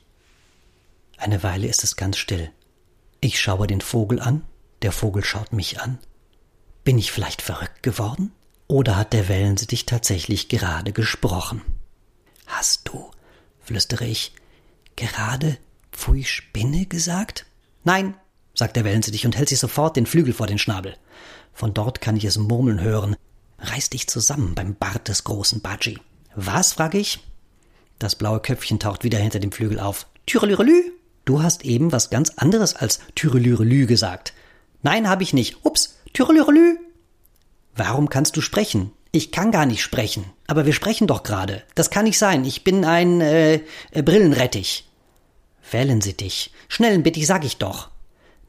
Eine 1.18 1.42
Weile 1.42 1.68
ist 1.68 1.84
es 1.84 1.96
ganz 1.96 2.16
still. 2.16 2.50
Ich 3.20 3.40
schaue 3.40 3.66
den 3.66 3.80
Vogel 3.80 4.20
an, 4.20 4.42
der 4.82 4.92
Vogel 4.92 5.24
schaut 5.24 5.52
mich 5.52 5.80
an. 5.80 5.98
Bin 6.82 6.98
ich 6.98 7.12
vielleicht 7.12 7.42
verrückt 7.42 7.82
geworden? 7.82 8.32
Oder 8.66 8.96
hat 8.96 9.12
der 9.12 9.28
Wellensittich 9.28 9.86
tatsächlich 9.86 10.48
gerade 10.48 10.92
gesprochen? 10.92 11.62
Hast 12.46 12.88
du, 12.88 13.10
flüstere 13.60 14.06
ich, 14.06 14.32
gerade 14.96 15.58
Pfui 15.92 16.24
Spinne 16.24 16.86
gesagt? 16.86 17.46
Nein, 17.84 18.14
sagt 18.54 18.76
der 18.76 18.84
Wellensittich 18.84 19.26
und 19.26 19.36
hält 19.36 19.48
sich 19.48 19.58
sofort 19.58 19.96
den 19.96 20.06
Flügel 20.06 20.32
vor 20.32 20.46
den 20.46 20.58
Schnabel. 20.58 20.96
Von 21.52 21.74
dort 21.74 22.00
kann 22.00 22.16
ich 22.16 22.24
es 22.24 22.38
murmeln 22.38 22.80
hören. 22.80 23.16
Reiß 23.58 23.90
dich 23.90 24.08
zusammen 24.08 24.54
beim 24.54 24.74
Bart 24.74 25.08
des 25.08 25.24
großen 25.24 25.60
Badji. 25.60 25.98
Was, 26.34 26.72
frage 26.72 26.98
ich. 26.98 27.20
Das 27.98 28.16
blaue 28.16 28.40
Köpfchen 28.40 28.80
taucht 28.80 29.04
wieder 29.04 29.18
hinter 29.18 29.38
dem 29.38 29.52
Flügel 29.52 29.78
auf. 29.78 30.06
Türelürelü? 30.26 30.92
Du 31.24 31.42
hast 31.42 31.64
eben 31.64 31.92
was 31.92 32.10
ganz 32.10 32.30
anderes 32.36 32.74
als 32.74 33.00
Türelürelü 33.14 33.86
gesagt. 33.86 34.34
Nein, 34.82 35.08
habe 35.08 35.22
ich 35.22 35.32
nicht. 35.32 35.64
Ups, 35.64 35.96
Türelürelü. 36.12 36.78
Warum 37.76 38.08
kannst 38.08 38.36
du 38.36 38.40
sprechen? 38.40 38.92
Ich 39.14 39.30
kann 39.30 39.52
gar 39.52 39.64
nicht 39.64 39.80
sprechen. 39.80 40.24
Aber 40.48 40.66
wir 40.66 40.72
sprechen 40.72 41.06
doch 41.06 41.22
gerade. 41.22 41.62
Das 41.76 41.90
kann 41.90 42.02
nicht 42.02 42.18
sein. 42.18 42.44
Ich 42.44 42.64
bin 42.64 42.84
ein 42.84 43.20
äh, 43.20 43.60
Brillenrettich. 43.92 44.90
Wellensittich. 45.70 46.50
Schnellenbittig 46.66 47.24
sag 47.24 47.44
ich 47.44 47.58
doch. 47.58 47.90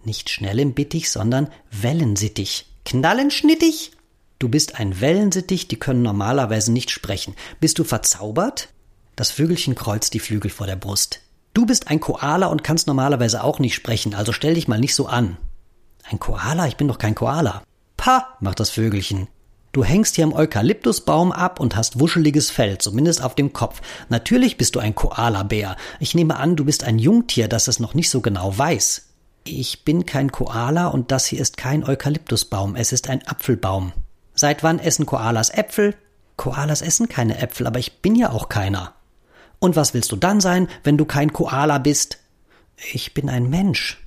Nicht 0.05 0.31
Schnellenbittig, 0.31 1.11
sondern 1.11 1.51
Wellensittich. 1.69 2.65
Knallenschnittig? 2.83 3.91
Du 4.39 4.49
bist 4.49 4.79
ein 4.79 4.99
Wellensittich, 4.99 5.67
die 5.67 5.77
können 5.77 6.01
normalerweise 6.01 6.71
nicht 6.71 6.89
sprechen. 6.89 7.35
Bist 7.59 7.77
du 7.77 7.83
verzaubert? 7.83 8.69
Das 9.15 9.29
Vögelchen 9.29 9.75
kreuzt 9.75 10.15
die 10.15 10.19
Flügel 10.19 10.49
vor 10.49 10.65
der 10.65 10.77
Brust. 10.77 11.21
Du 11.53 11.67
bist 11.67 11.89
ein 11.89 11.99
Koala 11.99 12.47
und 12.47 12.63
kannst 12.63 12.87
normalerweise 12.87 13.43
auch 13.43 13.59
nicht 13.59 13.75
sprechen, 13.75 14.15
also 14.15 14.31
stell 14.31 14.55
dich 14.55 14.67
mal 14.67 14.79
nicht 14.79 14.95
so 14.95 15.05
an. 15.05 15.37
Ein 16.09 16.19
Koala? 16.19 16.65
Ich 16.65 16.75
bin 16.75 16.87
doch 16.87 16.97
kein 16.97 17.13
Koala. 17.13 17.61
Pah, 17.97 18.35
macht 18.39 18.59
das 18.59 18.71
Vögelchen. 18.71 19.27
Du 19.75 19.83
hängst 19.83 20.15
hier 20.15 20.23
am 20.23 20.31
Eukalyptusbaum 20.31 21.33
ab 21.33 21.59
und 21.59 21.75
hast 21.75 21.99
wuscheliges 21.99 22.49
Fell, 22.49 22.77
zumindest 22.77 23.21
auf 23.21 23.35
dem 23.35 23.51
Kopf. 23.51 23.81
Natürlich 24.07 24.55
bist 24.55 24.75
du 24.75 24.79
ein 24.79 24.95
Koalabär. 24.95 25.75
Ich 25.99 26.15
nehme 26.15 26.37
an, 26.37 26.55
du 26.55 26.63
bist 26.63 26.85
ein 26.85 26.97
Jungtier, 26.97 27.49
das 27.49 27.67
es 27.67 27.81
noch 27.81 27.93
nicht 27.93 28.09
so 28.09 28.21
genau 28.21 28.57
weiß. 28.57 29.05
Ich 29.43 29.83
bin 29.83 30.05
kein 30.05 30.31
Koala 30.31 30.87
und 30.87 31.11
das 31.11 31.25
hier 31.25 31.41
ist 31.41 31.57
kein 31.57 31.83
Eukalyptusbaum, 31.83 32.77
es 32.77 32.93
ist 32.93 33.09
ein 33.09 33.27
Apfelbaum. 33.27 33.91
Seit 34.33 34.63
wann 34.63 34.79
essen 34.79 35.05
Koalas 35.05 35.49
Äpfel? 35.49 35.93
Koalas 36.37 36.81
essen 36.81 37.09
keine 37.09 37.39
Äpfel, 37.39 37.67
aber 37.67 37.79
ich 37.79 38.01
bin 38.01 38.15
ja 38.15 38.29
auch 38.29 38.47
keiner. 38.47 38.93
Und 39.59 39.75
was 39.75 39.93
willst 39.93 40.09
du 40.09 40.15
dann 40.15 40.39
sein, 40.39 40.69
wenn 40.85 40.97
du 40.97 41.03
kein 41.03 41.33
Koala 41.33 41.79
bist? 41.79 42.19
Ich 42.93 43.13
bin 43.13 43.27
ein 43.29 43.49
Mensch. 43.49 44.04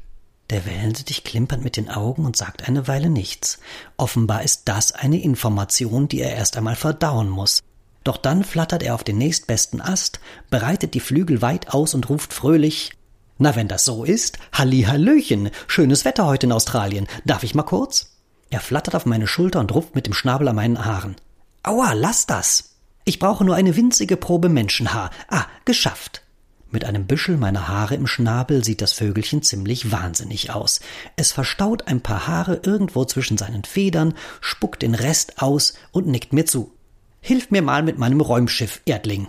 Der 0.51 0.65
Wellensittich 0.65 1.25
klimpert 1.25 1.63
mit 1.63 1.77
den 1.77 1.91
Augen 1.91 2.25
und 2.25 2.37
sagt 2.37 2.67
eine 2.67 2.89
Weile 2.89 3.11
nichts. 3.11 3.59
Offenbar 3.99 4.43
ist 4.43 4.63
das 4.65 4.93
eine 4.93 5.21
Information, 5.21 6.09
die 6.09 6.21
er 6.21 6.35
erst 6.35 6.57
einmal 6.57 6.77
verdauen 6.77 7.29
muss. 7.29 7.61
Doch 8.03 8.17
dann 8.17 8.45
flattert 8.45 8.83
er 8.83 8.95
auf 8.95 9.05
den 9.05 9.19
nächstbesten 9.19 9.83
Ast, 9.83 10.21
breitet 10.49 10.95
die 10.95 11.01
Flügel 11.01 11.43
weit 11.43 11.75
aus 11.75 11.93
und 11.93 12.09
ruft 12.09 12.33
fröhlich 12.33 12.93
Na, 13.37 13.57
wenn 13.57 13.69
das 13.69 13.85
so 13.85 14.05
ist, 14.05 14.39
Halli 14.53 14.85
Hallöchen, 14.85 15.51
schönes 15.67 16.07
Wetter 16.07 16.25
heute 16.25 16.47
in 16.47 16.53
Australien. 16.53 17.07
Darf 17.27 17.43
ich 17.43 17.55
mal 17.55 17.63
kurz? 17.63 18.17
Er 18.49 18.61
flattert 18.61 18.95
auf 18.95 19.05
meine 19.05 19.27
Schulter 19.27 19.61
und 19.61 19.75
ruft 19.75 19.95
mit 19.95 20.07
dem 20.07 20.15
Schnabel 20.15 20.49
an 20.49 20.57
meinen 20.57 20.83
Haaren. 20.83 21.17
Aua, 21.63 21.93
lass 21.93 22.25
das! 22.25 22.77
Ich 23.05 23.19
brauche 23.19 23.45
nur 23.45 23.55
eine 23.55 23.77
winzige 23.77 24.17
Probe 24.17 24.49
Menschenhaar. 24.49 25.11
Ah, 25.29 25.45
geschafft. 25.67 26.23
Mit 26.71 26.85
einem 26.85 27.07
Büschel 27.07 27.39
meiner 27.39 27.69
Haare 27.69 27.95
im 27.95 28.07
Schnabel 28.07 28.63
sieht 28.63 28.83
das 28.83 28.93
Vögelchen 28.93 29.43
ziemlich 29.43 29.91
wahnsinnig 29.91 30.51
aus. 30.51 30.81
Es 31.17 31.33
verstaut 31.33 31.89
ein 31.89 32.03
paar 32.03 32.27
Haare 32.27 32.61
irgendwo 32.63 33.07
zwischen 33.07 33.39
seinen 33.39 33.65
Federn, 33.65 34.15
spuckt 34.41 34.83
den 34.83 34.95
Rest 34.95 35.41
aus 35.41 35.75
und 35.93 36.07
nickt 36.07 36.35
mir 36.35 36.45
zu. 36.45 36.73
Hilf 37.21 37.51
mir 37.51 37.63
mal 37.63 37.83
mit 37.83 37.99
meinem 37.99 38.21
Räumschiff, 38.21 38.83
Erdling. 38.85 39.29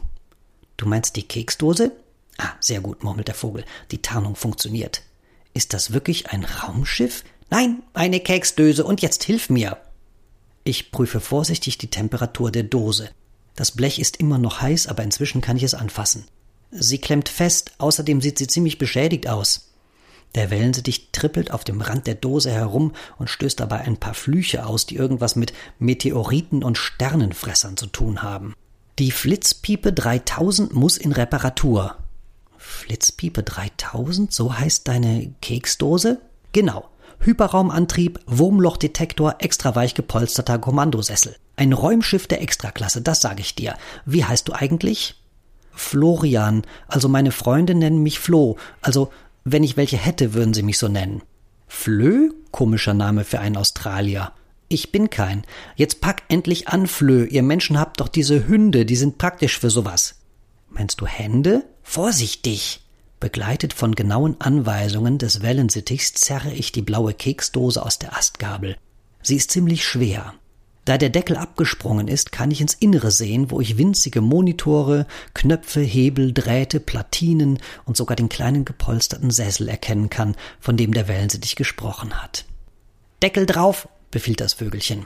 Du 0.75 0.85
meinst 0.85 1.15
die 1.15 1.23
Keksdose? 1.23 1.93
Ah, 2.37 2.51
sehr 2.59 2.81
gut, 2.81 3.03
murmelt 3.03 3.29
der 3.29 3.35
Vogel. 3.35 3.63
Die 3.91 4.01
Tarnung 4.01 4.35
funktioniert. 4.35 5.01
Ist 5.53 5.73
das 5.73 5.93
wirklich 5.93 6.29
ein 6.31 6.43
Raumschiff? 6.43 7.23
Nein, 7.49 7.83
eine 7.93 8.19
Keksdöse 8.19 8.83
und 8.83 9.01
jetzt 9.01 9.23
hilf 9.23 9.49
mir. 9.49 9.77
Ich 10.65 10.91
prüfe 10.91 11.19
vorsichtig 11.19 11.77
die 11.77 11.89
Temperatur 11.89 12.51
der 12.51 12.63
Dose. 12.63 13.09
Das 13.55 13.71
Blech 13.71 13.99
ist 13.99 14.17
immer 14.17 14.37
noch 14.37 14.61
heiß, 14.61 14.87
aber 14.87 15.03
inzwischen 15.03 15.41
kann 15.41 15.57
ich 15.57 15.63
es 15.63 15.73
anfassen. 15.73 16.25
Sie 16.71 16.99
klemmt 16.99 17.29
fest, 17.29 17.71
außerdem 17.77 18.21
sieht 18.21 18.37
sie 18.37 18.47
ziemlich 18.47 18.77
beschädigt 18.77 19.27
aus. 19.27 19.69
Der 20.35 20.51
Wellensittich 20.51 21.11
trippelt 21.11 21.51
auf 21.51 21.63
dem 21.63 21.81
Rand 21.81 22.05
der 22.05 22.15
Dose 22.15 22.51
herum 22.51 22.93
und 23.17 23.29
stößt 23.29 23.59
dabei 23.59 23.81
ein 23.81 23.97
paar 23.97 24.13
Flüche 24.13 24.65
aus, 24.65 24.85
die 24.85 24.95
irgendwas 24.95 25.35
mit 25.35 25.53
Meteoriten 25.79 26.63
und 26.63 26.77
Sternenfressern 26.77 27.77
zu 27.77 27.87
tun 27.87 28.21
haben. 28.21 28.53
Die 28.99 29.11
Flitzpiepe 29.11 29.91
3000 29.93 30.73
muss 30.73 30.97
in 30.97 31.11
Reparatur. 31.11 31.95
Flitzpiepe 32.57 33.41
3000, 33.41 34.31
so 34.31 34.55
heißt 34.57 34.87
deine 34.87 35.33
Keksdose? 35.41 36.19
Genau. 36.51 36.89
Hyperraumantrieb, 37.21 38.19
Wurmlochdetektor, 38.27 39.37
extra 39.39 39.75
weich 39.75 39.95
gepolsterter 39.95 40.59
Kommandosessel. 40.59 41.35
Ein 41.55 41.73
Räumschiff 41.73 42.27
der 42.27 42.41
Extraklasse, 42.41 43.01
das 43.01 43.21
sage 43.21 43.41
ich 43.41 43.55
dir. 43.55 43.75
Wie 44.05 44.23
heißt 44.23 44.47
du 44.47 44.53
eigentlich? 44.53 45.15
Florian, 45.79 46.63
also 46.87 47.07
meine 47.07 47.31
Freunde 47.31 47.73
nennen 47.73 48.03
mich 48.03 48.19
Flo, 48.19 48.57
also 48.81 49.11
wenn 49.43 49.63
ich 49.63 49.77
welche 49.77 49.97
hätte, 49.97 50.33
würden 50.33 50.53
sie 50.53 50.63
mich 50.63 50.77
so 50.77 50.87
nennen. 50.87 51.23
Flö? 51.67 52.31
Komischer 52.51 52.93
Name 52.93 53.23
für 53.23 53.39
einen 53.39 53.57
Australier. 53.57 54.33
Ich 54.67 54.91
bin 54.91 55.09
kein. 55.09 55.43
Jetzt 55.75 56.01
pack 56.01 56.23
endlich 56.27 56.67
an, 56.67 56.85
Flö. 56.87 57.25
Ihr 57.25 57.43
Menschen 57.43 57.79
habt 57.79 57.99
doch 57.99 58.07
diese 58.07 58.47
Hunde, 58.47 58.85
die 58.85 58.95
sind 58.95 59.17
praktisch 59.17 59.57
für 59.57 59.69
sowas. 59.69 60.15
Meinst 60.69 61.01
du 61.01 61.07
Hände? 61.07 61.63
Vorsichtig! 61.81 62.81
Begleitet 63.19 63.73
von 63.73 63.95
genauen 63.95 64.39
Anweisungen 64.39 65.17
des 65.17 65.41
Wellensittichs 65.41 66.13
zerre 66.13 66.53
ich 66.53 66.71
die 66.71 66.81
blaue 66.81 67.13
Keksdose 67.13 67.83
aus 67.83 67.99
der 67.99 68.15
Astgabel. 68.15 68.77
Sie 69.21 69.35
ist 69.35 69.51
ziemlich 69.51 69.85
schwer. 69.85 70.33
Da 70.89 70.97
der 70.97 71.11
Deckel 71.11 71.37
abgesprungen 71.37 72.07
ist, 72.07 72.31
kann 72.31 72.49
ich 72.49 72.61
ins 72.61 72.73
Innere 72.73 73.11
sehen, 73.11 73.51
wo 73.51 73.61
ich 73.61 73.77
winzige 73.77 74.21
Monitore, 74.21 75.05
Knöpfe, 75.35 75.81
Hebel, 75.81 76.33
Drähte, 76.33 76.79
Platinen 76.79 77.59
und 77.85 77.95
sogar 77.95 78.15
den 78.15 78.27
kleinen 78.27 78.65
gepolsterten 78.65 79.29
Sessel 79.29 79.69
erkennen 79.69 80.09
kann, 80.09 80.35
von 80.59 80.77
dem 80.77 80.91
der 80.91 81.07
Wellensittich 81.07 81.55
gesprochen 81.55 82.19
hat. 82.23 82.45
Deckel 83.21 83.45
drauf, 83.45 83.87
befiehlt 84.09 84.41
das 84.41 84.53
Vögelchen. 84.53 85.05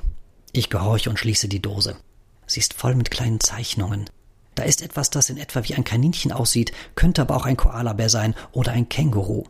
Ich 0.54 0.69
gehorche 0.69 1.10
und 1.10 1.19
schließe 1.19 1.50
die 1.50 1.62
Dose. 1.62 1.98
Sie 2.48 2.62
ist 2.62 2.74
voll 2.74 2.96
mit 2.96 3.12
kleinen 3.12 3.41
Zeichnungen. 3.41 4.10
Da 4.56 4.63
ist 4.63 4.82
etwas, 4.82 5.10
das 5.10 5.30
in 5.30 5.36
etwa 5.36 5.65
wie 5.65 5.76
ein 5.76 5.84
Kaninchen 5.84 6.32
aussieht, 6.32 6.72
könnte 6.96 7.22
aber 7.22 7.36
auch 7.36 7.46
ein 7.46 7.58
Koalabär 7.58 8.08
sein 8.08 8.36
oder 8.54 8.72
ein 8.72 8.88
Känguru. 8.88 9.43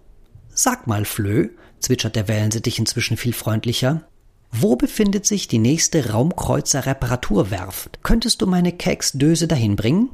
Sag 0.50 0.88
mal, 0.88 1.06
Flö, 1.06 1.50
zwitschert 1.80 2.16
der 2.16 2.28
Wellensittich 2.28 2.80
inzwischen 2.80 3.18
viel 3.18 3.34
freundlicher. 3.34 4.08
Wo 4.56 4.76
befindet 4.76 5.26
sich 5.26 5.48
die 5.48 5.58
nächste 5.58 6.12
Raumkreuzer-Reparaturwerft? 6.12 8.04
Könntest 8.04 8.40
du 8.40 8.46
meine 8.46 8.72
Keksdöse 8.72 9.48
dahin 9.48 9.76
bringen? 9.76 10.12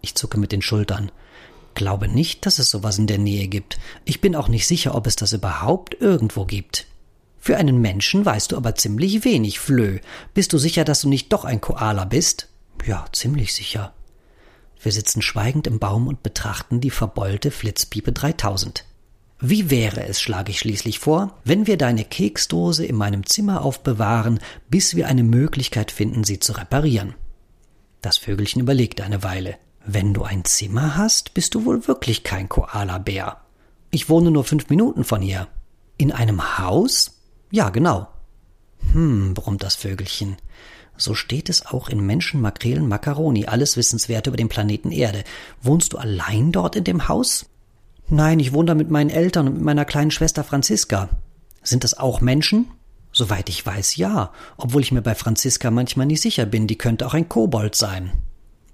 Ich 0.00 0.16
zucke 0.16 0.36
mit 0.36 0.50
den 0.50 0.62
Schultern. 0.62 1.12
Glaube 1.74 2.08
nicht, 2.08 2.44
dass 2.44 2.58
es 2.58 2.70
sowas 2.70 2.98
in 2.98 3.06
der 3.06 3.18
Nähe 3.18 3.46
gibt. 3.46 3.78
Ich 4.04 4.20
bin 4.20 4.34
auch 4.34 4.48
nicht 4.48 4.66
sicher, 4.66 4.96
ob 4.96 5.06
es 5.06 5.14
das 5.14 5.32
überhaupt 5.32 5.94
irgendwo 6.00 6.44
gibt. 6.44 6.88
Für 7.38 7.56
einen 7.56 7.80
Menschen 7.80 8.26
weißt 8.26 8.50
du 8.50 8.56
aber 8.56 8.74
ziemlich 8.74 9.24
wenig, 9.24 9.60
Flö. 9.60 10.00
Bist 10.34 10.52
du 10.52 10.58
sicher, 10.58 10.84
dass 10.84 11.02
du 11.02 11.08
nicht 11.08 11.32
doch 11.32 11.44
ein 11.44 11.60
Koala 11.60 12.04
bist? 12.04 12.48
Ja, 12.84 13.06
ziemlich 13.12 13.54
sicher. 13.54 13.94
Wir 14.82 14.90
sitzen 14.90 15.22
schweigend 15.22 15.68
im 15.68 15.78
Baum 15.78 16.08
und 16.08 16.24
betrachten 16.24 16.80
die 16.80 16.90
verbeulte 16.90 17.52
Flitzpiepe 17.52 18.10
3000. 18.10 18.87
Wie 19.40 19.70
wäre 19.70 20.04
es, 20.04 20.20
schlage 20.20 20.50
ich 20.50 20.58
schließlich 20.58 20.98
vor, 20.98 21.38
wenn 21.44 21.68
wir 21.68 21.76
deine 21.76 22.04
Keksdose 22.04 22.84
in 22.84 22.96
meinem 22.96 23.24
Zimmer 23.24 23.62
aufbewahren, 23.62 24.40
bis 24.68 24.96
wir 24.96 25.06
eine 25.06 25.22
Möglichkeit 25.22 25.92
finden, 25.92 26.24
sie 26.24 26.40
zu 26.40 26.52
reparieren? 26.52 27.14
Das 28.00 28.16
Vögelchen 28.16 28.62
überlegte 28.62 29.04
eine 29.04 29.22
Weile. 29.22 29.56
Wenn 29.86 30.12
du 30.12 30.24
ein 30.24 30.44
Zimmer 30.44 30.96
hast, 30.96 31.34
bist 31.34 31.54
du 31.54 31.64
wohl 31.64 31.86
wirklich 31.86 32.24
kein 32.24 32.48
Koalabär. 32.48 33.40
Ich 33.90 34.08
wohne 34.08 34.32
nur 34.32 34.44
fünf 34.44 34.68
Minuten 34.70 35.04
von 35.04 35.22
hier. 35.22 35.46
In 35.96 36.10
einem 36.10 36.58
Haus? 36.58 37.20
Ja, 37.50 37.70
genau. 37.70 38.08
Hm, 38.92 39.34
brummt 39.34 39.62
das 39.62 39.76
Vögelchen. 39.76 40.36
So 40.96 41.14
steht 41.14 41.48
es 41.48 41.64
auch 41.64 41.88
in 41.88 42.04
Menschen, 42.04 42.40
Makrelen, 42.40 42.88
Macaroni, 42.88 43.46
alles 43.46 43.76
Wissenswerte 43.76 44.30
über 44.30 44.36
den 44.36 44.48
Planeten 44.48 44.90
Erde. 44.90 45.22
Wohnst 45.62 45.92
du 45.92 45.98
allein 45.98 46.50
dort 46.50 46.74
in 46.74 46.84
dem 46.84 47.06
Haus? 47.06 47.46
Nein, 48.10 48.40
ich 48.40 48.52
wohne 48.52 48.66
da 48.66 48.74
mit 48.74 48.90
meinen 48.90 49.10
Eltern 49.10 49.48
und 49.48 49.54
mit 49.54 49.62
meiner 49.62 49.84
kleinen 49.84 50.10
Schwester 50.10 50.44
Franziska. 50.44 51.10
Sind 51.62 51.84
das 51.84 51.98
auch 51.98 52.20
Menschen? 52.20 52.68
Soweit 53.12 53.48
ich 53.48 53.64
weiß, 53.64 53.96
ja, 53.96 54.32
obwohl 54.56 54.82
ich 54.82 54.92
mir 54.92 55.02
bei 55.02 55.14
Franziska 55.14 55.70
manchmal 55.70 56.06
nicht 56.06 56.20
sicher 56.20 56.46
bin, 56.46 56.66
die 56.66 56.78
könnte 56.78 57.06
auch 57.06 57.14
ein 57.14 57.28
Kobold 57.28 57.74
sein. 57.74 58.12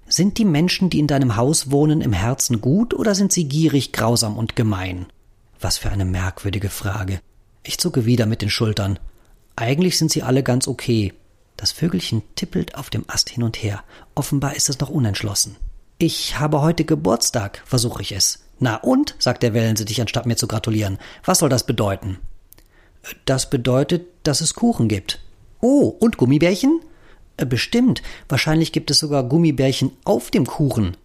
Sind 0.07 0.37
die 0.37 0.45
Menschen, 0.45 0.89
die 0.89 0.99
in 0.99 1.07
deinem 1.07 1.35
Haus 1.35 1.71
wohnen, 1.71 2.01
im 2.01 2.13
Herzen 2.13 2.61
gut 2.61 2.93
oder 2.93 3.15
sind 3.15 3.31
sie 3.31 3.47
gierig, 3.47 3.91
grausam 3.91 4.37
und 4.37 4.55
gemein? 4.55 5.07
Was 5.59 5.77
für 5.77 5.89
eine 5.89 6.05
merkwürdige 6.05 6.69
Frage. 6.69 7.19
Ich 7.63 7.79
zucke 7.79 8.05
wieder 8.05 8.27
mit 8.27 8.41
den 8.41 8.49
Schultern. 8.49 8.99
Eigentlich 9.55 9.97
sind 9.97 10.11
sie 10.11 10.21
alle 10.21 10.43
ganz 10.43 10.67
okay, 10.67 11.13
das 11.57 11.71
Vögelchen 11.71 12.21
tippelt 12.35 12.75
auf 12.75 12.89
dem 12.89 13.05
Ast 13.07 13.29
hin 13.29 13.43
und 13.43 13.57
her. 13.63 13.83
Offenbar 14.13 14.55
ist 14.55 14.69
es 14.69 14.79
noch 14.79 14.89
unentschlossen. 14.89 15.55
Ich 15.97 16.39
habe 16.39 16.61
heute 16.61 16.83
Geburtstag, 16.83 17.63
versuche 17.65 18.01
ich 18.01 18.11
es. 18.11 18.44
Na 18.59 18.77
und? 18.77 19.15
sagt 19.19 19.43
der 19.43 19.53
Wellensittich, 19.53 20.01
anstatt 20.01 20.25
mir 20.25 20.37
zu 20.37 20.47
gratulieren. 20.47 20.97
Was 21.23 21.39
soll 21.39 21.49
das 21.49 21.65
bedeuten? 21.65 22.19
Das 23.25 23.49
bedeutet, 23.49 24.07
dass 24.23 24.41
es 24.41 24.53
Kuchen 24.55 24.87
gibt. 24.87 25.19
Oh, 25.61 25.87
und 25.99 26.17
Gummibärchen? 26.17 26.81
Äh, 27.37 27.45
bestimmt. 27.45 28.01
Wahrscheinlich 28.29 28.71
gibt 28.71 28.91
es 28.91 28.99
sogar 28.99 29.23
Gummibärchen 29.23 29.91
auf 30.03 30.31
dem 30.31 30.45
Kuchen. 30.45 30.97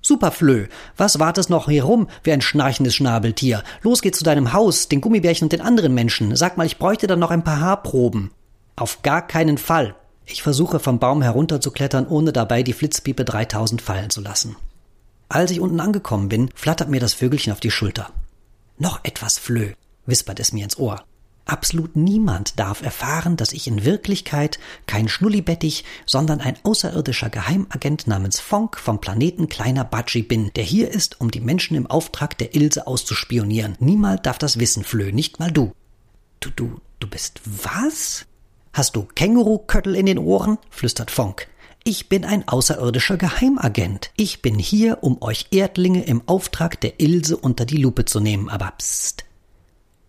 Super 0.00 0.32
Flö, 0.32 0.66
was 0.98 1.18
wartest 1.18 1.48
noch 1.48 1.68
hier 1.68 1.84
rum 1.84 2.08
wie 2.24 2.32
ein 2.32 2.42
schnarchendes 2.42 2.94
Schnabeltier? 2.94 3.62
Los 3.82 4.02
geht's 4.02 4.18
zu 4.18 4.24
deinem 4.24 4.52
Haus, 4.52 4.88
den 4.88 5.00
Gummibärchen 5.00 5.46
und 5.46 5.52
den 5.52 5.62
anderen 5.62 5.94
Menschen. 5.94 6.36
Sag 6.36 6.58
mal, 6.58 6.66
ich 6.66 6.78
bräuchte 6.78 7.06
dann 7.06 7.18
noch 7.18 7.30
ein 7.30 7.44
paar 7.44 7.60
Haarproben. 7.60 8.30
Auf 8.76 9.00
gar 9.02 9.26
keinen 9.26 9.56
Fall. 9.56 9.94
Ich 10.26 10.42
versuche 10.42 10.78
vom 10.78 10.98
Baum 10.98 11.22
herunterzuklettern, 11.22 12.06
ohne 12.06 12.32
dabei 12.32 12.62
die 12.62 12.72
Flitzpiepe 12.72 13.24
3000 13.24 13.80
fallen 13.80 14.10
zu 14.10 14.20
lassen. 14.20 14.56
Als 15.34 15.50
ich 15.50 15.58
unten 15.58 15.80
angekommen 15.80 16.28
bin, 16.28 16.48
flattert 16.54 16.88
mir 16.88 17.00
das 17.00 17.12
Vögelchen 17.12 17.52
auf 17.52 17.58
die 17.58 17.72
Schulter. 17.72 18.12
Noch 18.78 19.00
etwas 19.02 19.36
Flö, 19.36 19.72
wispert 20.06 20.38
es 20.38 20.52
mir 20.52 20.62
ins 20.62 20.78
Ohr. 20.78 21.02
Absolut 21.44 21.96
niemand 21.96 22.60
darf 22.60 22.82
erfahren, 22.82 23.36
dass 23.36 23.52
ich 23.52 23.66
in 23.66 23.84
Wirklichkeit 23.84 24.60
kein 24.86 25.08
Schnullibettig, 25.08 25.84
sondern 26.06 26.40
ein 26.40 26.56
außerirdischer 26.62 27.30
Geheimagent 27.30 28.06
namens 28.06 28.38
Fonk 28.38 28.78
vom 28.78 29.00
Planeten 29.00 29.48
Kleiner 29.48 29.82
Batschi 29.82 30.22
bin, 30.22 30.52
der 30.54 30.62
hier 30.62 30.92
ist, 30.92 31.20
um 31.20 31.32
die 31.32 31.40
Menschen 31.40 31.76
im 31.76 31.88
Auftrag 31.88 32.38
der 32.38 32.54
Ilse 32.54 32.86
auszuspionieren. 32.86 33.74
Niemand 33.80 34.26
darf 34.26 34.38
das 34.38 34.60
wissen, 34.60 34.84
Flö, 34.84 35.10
nicht 35.10 35.40
mal 35.40 35.50
du. 35.50 35.72
Du, 36.38 36.50
du, 36.50 36.80
du 37.00 37.08
bist 37.08 37.40
was? 37.44 38.24
Hast 38.72 38.94
du 38.94 39.02
Känguruköttel 39.02 39.96
in 39.96 40.06
den 40.06 40.18
Ohren? 40.18 40.58
flüstert 40.70 41.10
Fonk. 41.10 41.48
Ich 41.86 42.08
bin 42.08 42.24
ein 42.24 42.48
außerirdischer 42.48 43.18
Geheimagent. 43.18 44.10
Ich 44.16 44.40
bin 44.40 44.58
hier, 44.58 45.02
um 45.02 45.20
euch 45.20 45.48
Erdlinge 45.50 46.02
im 46.04 46.22
Auftrag 46.24 46.80
der 46.80 46.98
Ilse 46.98 47.36
unter 47.36 47.66
die 47.66 47.76
Lupe 47.76 48.06
zu 48.06 48.20
nehmen, 48.20 48.48
aber 48.48 48.72
psst. 48.78 49.26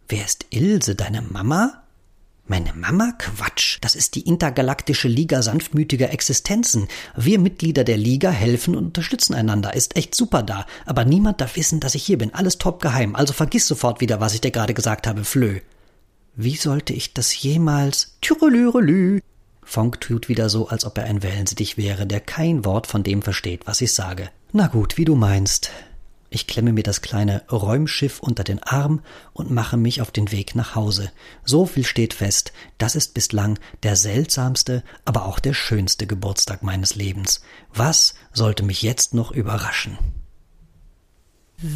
Wer 0.07 0.23
ist 0.23 0.45
Ilse, 0.51 0.95
deine 0.95 1.21
Mama? 1.21 1.83
Meine 2.47 2.71
Mama? 2.73 3.11
Quatsch. 3.17 3.79
Das 3.81 3.95
ist 3.95 4.15
die 4.15 4.21
intergalaktische 4.21 5.09
Liga 5.09 5.41
sanftmütiger 5.41 6.11
Existenzen. 6.11 6.87
Wir 7.17 7.39
Mitglieder 7.39 7.83
der 7.83 7.97
Liga 7.97 8.29
helfen 8.29 8.77
und 8.77 8.85
unterstützen 8.85 9.33
einander. 9.33 9.73
Ist 9.73 9.97
echt 9.97 10.15
super 10.15 10.43
da. 10.43 10.65
Aber 10.85 11.03
niemand 11.03 11.41
darf 11.41 11.57
wissen, 11.57 11.81
dass 11.81 11.95
ich 11.95 12.05
hier 12.05 12.17
bin. 12.17 12.33
Alles 12.33 12.57
top 12.57 12.81
geheim. 12.81 13.17
Also 13.17 13.33
vergiss 13.33 13.67
sofort 13.67 13.99
wieder, 13.99 14.21
was 14.21 14.33
ich 14.33 14.39
dir 14.39 14.51
gerade 14.51 14.73
gesagt 14.73 15.07
habe, 15.07 15.25
Flö. 15.25 15.59
Wie 16.37 16.55
sollte 16.55 16.93
ich 16.93 17.13
das 17.13 17.41
jemals? 17.41 18.15
Türelürelü. 18.21 19.19
Fonk 19.65 19.99
tut 19.99 20.29
wieder 20.29 20.47
so, 20.47 20.69
als 20.69 20.85
ob 20.85 20.97
er 20.97 21.05
ein 21.05 21.23
Wellensittich 21.23 21.75
wäre, 21.75 22.05
der 22.05 22.21
kein 22.21 22.63
Wort 22.63 22.87
von 22.87 23.03
dem 23.03 23.21
versteht, 23.21 23.67
was 23.67 23.81
ich 23.81 23.93
sage. 23.93 24.29
Na 24.53 24.67
gut, 24.67 24.97
wie 24.97 25.05
du 25.05 25.15
meinst. 25.15 25.71
Ich 26.29 26.47
klemme 26.47 26.73
mir 26.73 26.83
das 26.83 27.01
kleine 27.01 27.43
Räumschiff 27.51 28.19
unter 28.19 28.43
den 28.43 28.61
Arm 28.61 29.01
und 29.33 29.51
mache 29.51 29.77
mich 29.77 30.01
auf 30.01 30.11
den 30.11 30.31
Weg 30.31 30.55
nach 30.55 30.75
Hause. 30.75 31.11
So 31.43 31.65
viel 31.65 31.85
steht 31.85 32.13
fest, 32.13 32.53
das 32.77 32.95
ist 32.95 33.13
bislang 33.13 33.57
der 33.83 33.95
seltsamste, 33.95 34.83
aber 35.03 35.25
auch 35.25 35.39
der 35.39 35.53
schönste 35.53 36.07
Geburtstag 36.07 36.61
meines 36.61 36.95
Lebens. 36.95 37.41
Was 37.73 38.15
sollte 38.33 38.63
mich 38.63 38.81
jetzt 38.81 39.13
noch 39.13 39.31
überraschen? 39.31 39.97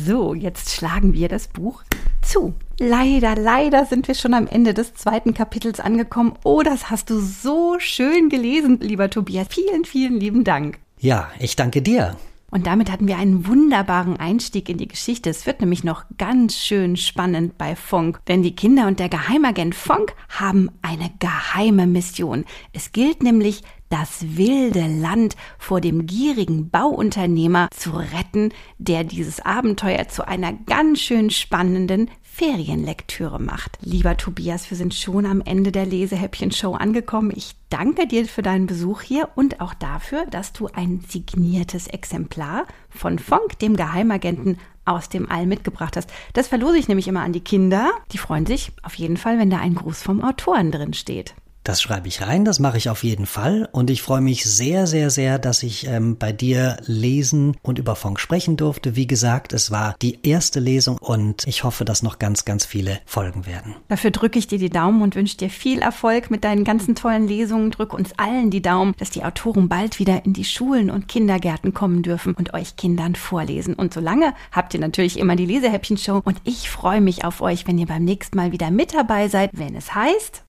So, 0.06 0.34
jetzt 0.34 0.72
schlagen 0.72 1.14
wir 1.14 1.30
das 1.30 1.48
Buch 1.48 1.84
zu. 2.22 2.54
Leider, 2.80 3.36
leider 3.36 3.86
sind 3.86 4.08
wir 4.08 4.16
schon 4.16 4.34
am 4.34 4.48
Ende 4.48 4.74
des 4.74 4.94
zweiten 4.94 5.34
Kapitels 5.34 5.80
angekommen. 5.80 6.34
Oh, 6.44 6.62
das 6.64 6.90
hast 6.90 7.10
du 7.10 7.20
so 7.20 7.59
schön 7.80 8.30
gelesen, 8.30 8.80
lieber 8.82 9.10
Tobias. 9.10 9.48
Vielen, 9.50 9.86
vielen 9.86 10.20
lieben 10.20 10.44
Dank. 10.44 10.80
Ja, 11.00 11.30
ich 11.40 11.56
danke 11.56 11.82
dir. 11.82 12.18
Und 12.52 12.66
damit 12.66 12.92
hatten 12.92 13.08
wir 13.08 13.18
einen 13.18 13.46
wunderbaren 13.46 14.18
Einstieg 14.18 14.70
in 14.70 14.78
die 14.78 14.88
Geschichte. 14.88 15.30
Es 15.30 15.46
wird 15.46 15.60
nämlich 15.62 15.84
noch 15.84 16.06
ganz 16.18 16.58
schön 16.58 16.98
spannend 16.98 17.58
bei 17.58 17.76
Funk, 17.76 18.20
denn 18.28 18.42
die 18.42 18.56
Kinder 18.56 18.88
und 18.88 19.00
der 19.00 19.10
Geheimagent 19.10 19.76
Funk 19.76 20.16
haben 20.30 20.70
eine 20.82 21.12
geheime 21.20 21.86
Mission. 21.86 22.46
Es 22.74 22.92
gilt 22.92 23.22
nämlich, 23.22 23.62
das 23.90 24.38
wilde 24.38 24.86
Land 24.86 25.36
vor 25.58 25.82
dem 25.82 26.06
gierigen 26.06 26.70
Bauunternehmer 26.70 27.70
zu 27.76 27.92
retten, 27.92 28.54
der 28.78 29.04
dieses 29.04 29.40
Abenteuer 29.40 30.08
zu 30.08 30.28
einer 30.28 30.54
ganz 30.54 31.00
schön 31.00 31.32
spannenden 31.32 32.12
Ferienlektüre 32.40 33.38
macht. 33.38 33.78
Lieber 33.82 34.16
Tobias, 34.16 34.70
wir 34.70 34.78
sind 34.78 34.94
schon 34.94 35.26
am 35.26 35.42
Ende 35.42 35.74
der 35.74 35.86
Lesehäppchen-Show 35.86 36.74
angekommen. 36.74 37.34
Ich 37.36 37.58
danke 37.70 38.08
dir 38.08 38.26
für 38.28 38.42
deinen 38.42 38.66
Besuch 38.66 39.02
hier 39.02 39.28
und 39.36 39.60
auch 39.60 39.74
dafür, 39.74 40.26
dass 40.26 40.54
du 40.54 40.68
ein 40.68 41.04
signiertes 41.06 41.88
Exemplar 41.88 42.66
von 42.90 43.20
Fonk, 43.20 43.60
dem 43.60 43.76
Geheimagenten 43.76 44.58
aus 44.86 45.10
dem 45.10 45.30
All 45.30 45.48
mitgebracht 45.48 45.98
hast. 45.98 46.10
Das 46.32 46.48
verlose 46.48 46.78
ich 46.78 46.88
nämlich 46.88 47.10
immer 47.10 47.24
an 47.24 47.34
die 47.34 47.44
Kinder. 47.44 47.92
Die 48.14 48.18
freuen 48.18 48.46
sich 48.46 48.72
auf 48.84 48.94
jeden 48.94 49.18
Fall, 49.18 49.38
wenn 49.38 49.50
da 49.50 49.58
ein 49.58 49.76
Gruß 49.76 50.02
vom 50.02 50.24
Autoren 50.24 50.72
drin 50.72 50.94
steht. 50.94 51.36
Das 51.64 51.82
schreibe 51.82 52.08
ich 52.08 52.22
rein, 52.22 52.46
das 52.46 52.60
mache 52.60 52.78
ich 52.78 52.90
auf 52.90 53.04
jeden 53.04 53.26
Fall. 53.26 53.70
Und 53.72 53.90
ich 53.90 54.02
freue 54.02 54.22
mich 54.22 54.46
sehr, 54.46 54.88
sehr, 54.88 55.10
sehr, 55.10 55.40
dass 55.40 55.62
ich 55.62 55.88
ähm, 55.88 56.18
bei 56.18 56.32
dir 56.32 56.78
lesen 56.86 57.56
und 57.62 57.80
über 57.80 57.96
Funk 57.96 58.20
sprechen 58.20 58.58
durfte. 58.58 58.96
Wie 58.96 59.08
gesagt, 59.08 59.54
es 59.54 59.70
war 59.70 59.96
die 60.02 60.20
erste 60.28 60.60
Lesung 60.60 60.98
und 60.98 61.46
ich 61.48 61.64
hoffe, 61.64 61.86
dass 61.86 62.02
noch 62.02 62.18
ganz, 62.18 62.46
ganz 62.46 62.66
viele 62.66 63.00
folgen 63.06 63.46
werden. 63.46 63.76
Dafür 63.88 64.12
drücke 64.12 64.40
ich 64.40 64.48
dir 64.48 64.58
die 64.58 64.70
Daumen 64.70 65.02
und 65.02 65.16
wünsche 65.16 65.38
dir 65.38 65.50
viel 65.50 65.80
Erfolg 65.80 66.32
mit 66.32 66.44
deinen 66.44 66.64
ganzen 66.64 66.96
tollen 66.96 67.28
Lesungen. 67.28 67.72
Drücke 67.72 67.96
uns 67.96 68.18
allen 68.18 68.50
die 68.50 68.62
Daumen, 68.62 68.96
dass 68.98 69.12
die 69.12 69.24
Autoren 69.24 69.70
bald 69.70 70.00
wieder 70.00 70.26
in 70.26 70.34
die 70.34 70.46
Schulen 70.46 70.90
und 70.90 71.08
Kindergärten 71.08 71.74
kommen 71.74 72.04
dürfen 72.04 72.34
und 72.34 72.54
euch 72.54 72.78
Kindern 72.78 73.16
vorlesen. 73.16 73.76
Und 73.76 73.94
solange 73.94 74.34
habt 74.52 74.74
ihr 74.74 74.80
natürlich 74.80 75.20
immer 75.20 75.36
die 75.36 75.46
Lesehäppchen-Show 75.46 76.22
und 76.24 76.38
ich 76.46 76.70
freue 76.70 77.02
mich 77.02 77.26
auf 77.26 77.42
euch, 77.42 77.68
wenn 77.68 77.78
ihr 77.78 77.88
beim 77.88 78.06
nächsten 78.06 78.38
Mal 78.38 78.52
wieder 78.52 78.72
mit 78.72 78.94
dabei 78.94 79.28
seid, 79.28 79.52
wenn 79.54 79.76
es 79.76 79.94
heißt 79.94 80.49